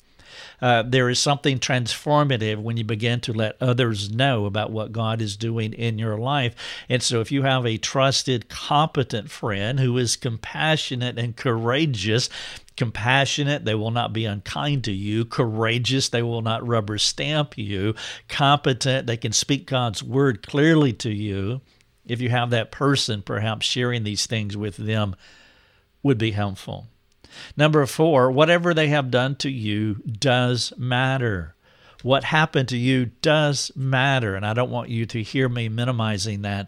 uh, 0.61 0.83
there 0.83 1.09
is 1.09 1.19
something 1.19 1.59
transformative 1.59 2.57
when 2.57 2.77
you 2.77 2.83
begin 2.83 3.19
to 3.21 3.33
let 3.33 3.57
others 3.59 4.11
know 4.11 4.45
about 4.45 4.71
what 4.71 4.91
God 4.91 5.21
is 5.21 5.35
doing 5.35 5.73
in 5.73 5.97
your 5.97 6.17
life. 6.17 6.55
And 6.87 7.01
so, 7.01 7.19
if 7.19 7.31
you 7.31 7.43
have 7.43 7.65
a 7.65 7.77
trusted, 7.77 8.47
competent 8.47 9.31
friend 9.31 9.79
who 9.79 9.97
is 9.97 10.15
compassionate 10.15 11.17
and 11.17 11.35
courageous, 11.35 12.29
compassionate, 12.77 13.65
they 13.65 13.75
will 13.75 13.91
not 13.91 14.13
be 14.13 14.25
unkind 14.25 14.83
to 14.83 14.91
you. 14.91 15.25
Courageous, 15.25 16.09
they 16.09 16.23
will 16.23 16.41
not 16.41 16.65
rubber 16.67 16.97
stamp 16.97 17.57
you. 17.57 17.95
Competent, 18.27 19.07
they 19.07 19.17
can 19.17 19.31
speak 19.31 19.65
God's 19.65 20.03
word 20.03 20.45
clearly 20.45 20.93
to 20.93 21.09
you. 21.09 21.61
If 22.05 22.21
you 22.21 22.29
have 22.29 22.49
that 22.51 22.71
person, 22.71 23.21
perhaps 23.21 23.65
sharing 23.65 24.03
these 24.03 24.25
things 24.25 24.57
with 24.57 24.77
them 24.77 25.15
would 26.03 26.17
be 26.17 26.31
helpful. 26.31 26.87
Number 27.55 27.85
four, 27.85 28.31
whatever 28.31 28.73
they 28.73 28.87
have 28.89 29.11
done 29.11 29.35
to 29.37 29.49
you 29.49 29.95
does 29.95 30.73
matter. 30.77 31.55
What 32.03 32.23
happened 32.23 32.69
to 32.69 32.77
you 32.77 33.11
does 33.21 33.71
matter. 33.75 34.35
And 34.35 34.45
I 34.45 34.53
don't 34.53 34.71
want 34.71 34.89
you 34.89 35.05
to 35.07 35.21
hear 35.21 35.47
me 35.47 35.69
minimizing 35.69 36.41
that 36.41 36.67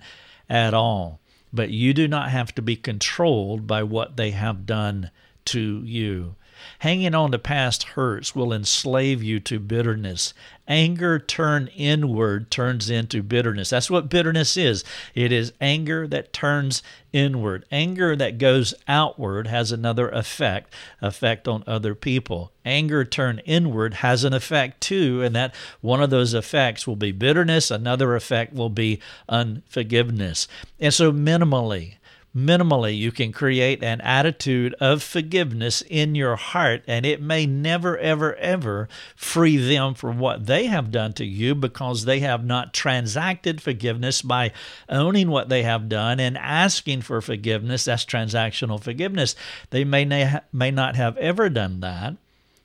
at 0.50 0.74
all. 0.74 1.20
But 1.52 1.70
you 1.70 1.94
do 1.94 2.08
not 2.08 2.30
have 2.30 2.54
to 2.56 2.62
be 2.62 2.76
controlled 2.76 3.68
by 3.68 3.84
what 3.84 4.18
they 4.18 4.32
have 4.32 4.66
done 4.66 5.12
to 5.46 5.84
you. 5.84 6.36
Hanging 6.80 7.16
on 7.16 7.32
to 7.32 7.40
past 7.40 7.84
hurts 7.84 8.36
will 8.36 8.54
enslave 8.54 9.22
you 9.22 9.40
to 9.42 9.60
bitterness. 9.60 10.34
Anger 10.68 11.20
turned 11.20 11.70
inward 11.76 12.50
turns 12.50 12.90
into 12.90 13.22
bitterness. 13.22 13.70
That's 13.70 13.92
what 13.92 14.10
bitterness 14.10 14.56
is. 14.56 14.86
It 15.14 15.32
is 15.34 15.52
anger 15.60 16.08
that 16.08 16.32
turns 16.32 16.82
inward. 17.12 17.66
Anger 17.70 18.16
that 18.16 18.38
goes 18.38 18.74
outward 18.88 19.48
has 19.48 19.74
another 19.74 20.08
effect, 20.10 20.74
effect 21.02 21.50
on 21.50 21.66
other 21.68 21.94
people. 21.96 22.54
Anger 22.64 23.04
turned 23.04 23.42
inward 23.46 23.96
has 23.96 24.24
an 24.24 24.34
effect 24.34 24.80
too, 24.80 25.22
and 25.22 25.36
that 25.36 25.54
one 25.82 26.02
of 26.02 26.12
those 26.12 26.34
effects 26.34 26.88
will 26.88 26.96
be 26.96 27.12
bitterness, 27.12 27.70
another 27.70 28.16
effect 28.16 28.54
will 28.54 28.70
be 28.70 29.00
unforgiveness. 29.28 30.48
And 30.80 30.94
so 30.94 31.12
minimally, 31.12 31.96
minimally. 32.36 32.98
You 32.98 33.12
can 33.12 33.32
create 33.32 33.84
an 33.84 34.02
attitude 34.02 34.74
of 34.80 35.04
forgiveness 35.04 35.84
in 35.88 36.16
your 36.16 36.36
heart 36.36 36.84
and 36.88 37.06
it 37.06 37.22
may 37.22 37.46
never 37.46 37.98
ever 37.98 38.36
ever 38.36 38.90
free 39.16 39.58
them 39.58 39.94
from 39.94 40.20
what 40.20 40.46
they 40.46 40.66
have 40.66 40.92
done 40.92 41.14
to 41.14 41.26
you 41.26 41.56
because 41.56 42.06
they 42.06 42.20
have 42.20 42.44
not 42.44 42.74
transacted 42.74 43.62
forgiveness 43.62 44.22
by 44.22 44.52
owning 44.90 45.30
what 45.30 45.50
they 45.50 45.64
have 45.64 45.90
done 45.90 46.20
and 46.20 46.38
asking 46.38 47.02
for 47.02 47.22
forgiveness. 47.22 47.86
That's 47.86 48.06
transactional 48.06 48.82
forgiveness. 48.82 49.36
They 49.70 49.84
may 49.84 50.40
may 50.52 50.72
not 50.72 50.96
have 50.96 51.18
ever 51.18 51.50
done 51.50 51.82
that 51.82 52.16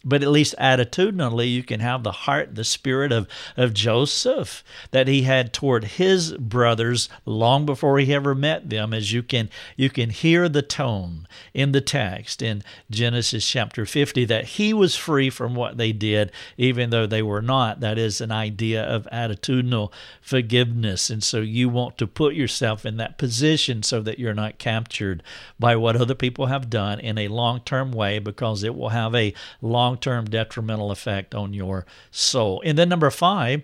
but 0.04 0.22
at 0.22 0.28
least 0.28 0.54
attitudinally, 0.58 1.52
you 1.52 1.62
can 1.62 1.80
have 1.80 2.02
the 2.02 2.12
heart, 2.12 2.54
the 2.54 2.64
spirit 2.64 3.12
of, 3.12 3.28
of 3.56 3.74
Joseph 3.74 4.62
that 4.90 5.08
he 5.08 5.22
had 5.22 5.52
toward 5.52 5.84
his 5.84 6.32
brothers 6.32 7.08
long 7.24 7.66
before 7.66 7.98
he 7.98 8.14
ever 8.14 8.34
met 8.34 8.70
them, 8.70 8.94
as 8.94 9.12
you 9.12 9.22
can 9.22 9.50
you 9.76 9.90
can 9.90 10.10
hear 10.10 10.48
the 10.48 10.62
tone 10.62 11.26
in 11.52 11.72
the 11.72 11.80
text 11.80 12.42
in 12.42 12.62
Genesis 12.90 13.48
chapter 13.48 13.84
50 13.84 14.24
that 14.26 14.44
he 14.44 14.72
was 14.72 14.96
free 14.96 15.30
from 15.30 15.54
what 15.54 15.76
they 15.76 15.92
did, 15.92 16.30
even 16.56 16.90
though 16.90 17.06
they 17.06 17.22
were 17.22 17.42
not. 17.42 17.80
That 17.80 17.98
is 17.98 18.20
an 18.20 18.30
idea 18.30 18.82
of 18.82 19.08
attitudinal 19.12 19.92
forgiveness. 20.20 21.10
And 21.10 21.22
so 21.22 21.40
you 21.40 21.68
want 21.68 21.98
to 21.98 22.06
put 22.06 22.34
yourself 22.34 22.86
in 22.86 22.96
that 22.98 23.18
position 23.18 23.82
so 23.82 24.00
that 24.02 24.18
you're 24.18 24.34
not 24.34 24.58
captured 24.58 25.22
by 25.58 25.76
what 25.76 25.96
other 25.96 26.14
people 26.14 26.46
have 26.46 26.70
done 26.70 27.00
in 27.00 27.18
a 27.18 27.28
long 27.28 27.60
term 27.60 27.92
way 27.92 28.18
because 28.18 28.62
it 28.62 28.74
will 28.74 28.90
have 28.90 29.14
a 29.14 29.34
long 29.60 29.87
long 29.88 29.96
term 29.96 30.26
detrimental 30.26 30.90
effect 30.90 31.34
on 31.34 31.54
your 31.54 31.86
soul. 32.10 32.62
And 32.64 32.76
then, 32.76 32.90
number 32.90 33.10
five, 33.10 33.62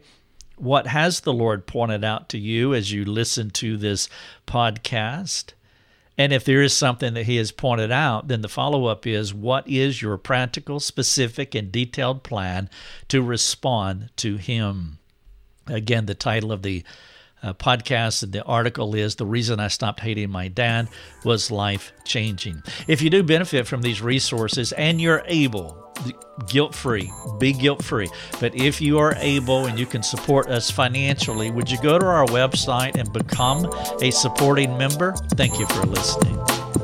what 0.57 0.87
has 0.87 1.21
the 1.21 1.33
Lord 1.33 1.67
pointed 1.67 2.03
out 2.03 2.29
to 2.31 2.39
you 2.39 2.73
as 2.73 2.93
you 2.93 3.05
listen 3.05 3.51
to 3.51 3.77
this 3.77 4.09
podcast? 4.47 5.53
And 6.17 6.33
if 6.33 6.45
there 6.45 6.63
is 6.63 6.75
something 6.75 7.13
that 7.15 7.25
He 7.25 7.37
has 7.37 7.53
pointed 7.53 7.93
out, 7.93 8.29
then 8.29 8.41
the 8.41 8.49
follow 8.49 8.87
up 8.87 9.07
is 9.07 9.35
what 9.35 9.69
is 9.69 10.01
your 10.01 10.17
practical, 10.17 10.81
specific, 10.81 11.55
and 11.55 11.71
detailed 11.71 12.23
plan 12.23 12.71
to 13.09 13.21
respond 13.21 14.11
to 14.17 14.37
Him? 14.37 14.99
Again, 15.67 16.07
the 16.07 16.15
title 16.15 16.53
of 16.53 16.63
the 16.63 16.85
uh, 17.45 17.53
podcast, 17.53 18.33
the 18.33 18.43
article 18.45 18.95
is 18.95 19.17
The 19.17 19.27
Reason 19.27 19.61
I 19.61 19.69
Stopped 19.69 20.01
Hating 20.01 20.31
My 20.31 20.49
Dad 20.49 20.89
Was 21.25 21.51
Life 21.51 21.93
Changing. 22.05 22.63
If 22.89 23.03
you 23.03 23.11
do 23.11 23.23
benefit 23.23 23.67
from 23.67 23.83
these 23.83 24.01
resources 24.01 24.73
and 24.73 25.01
you're 25.01 25.23
able, 25.27 25.93
guilt 26.49 26.75
free, 26.75 27.13
be 27.39 27.53
guilt 27.53 27.85
free. 27.85 28.09
But 28.41 28.55
if 28.55 28.81
you 28.81 28.99
are 28.99 29.15
able 29.19 29.67
and 29.67 29.79
you 29.79 29.87
can 29.87 30.03
support 30.03 30.49
us 30.49 30.71
financially, 30.71 31.51
would 31.51 31.71
you 31.71 31.81
go 31.83 31.99
to 31.99 32.07
our 32.07 32.27
website 32.27 32.97
and 32.97 33.13
become 33.13 33.71
a 34.01 34.11
supporting 34.11 34.77
member? 34.79 35.13
Thank 35.35 35.59
you 35.59 35.67
for 35.67 35.87
listening. 35.87 36.84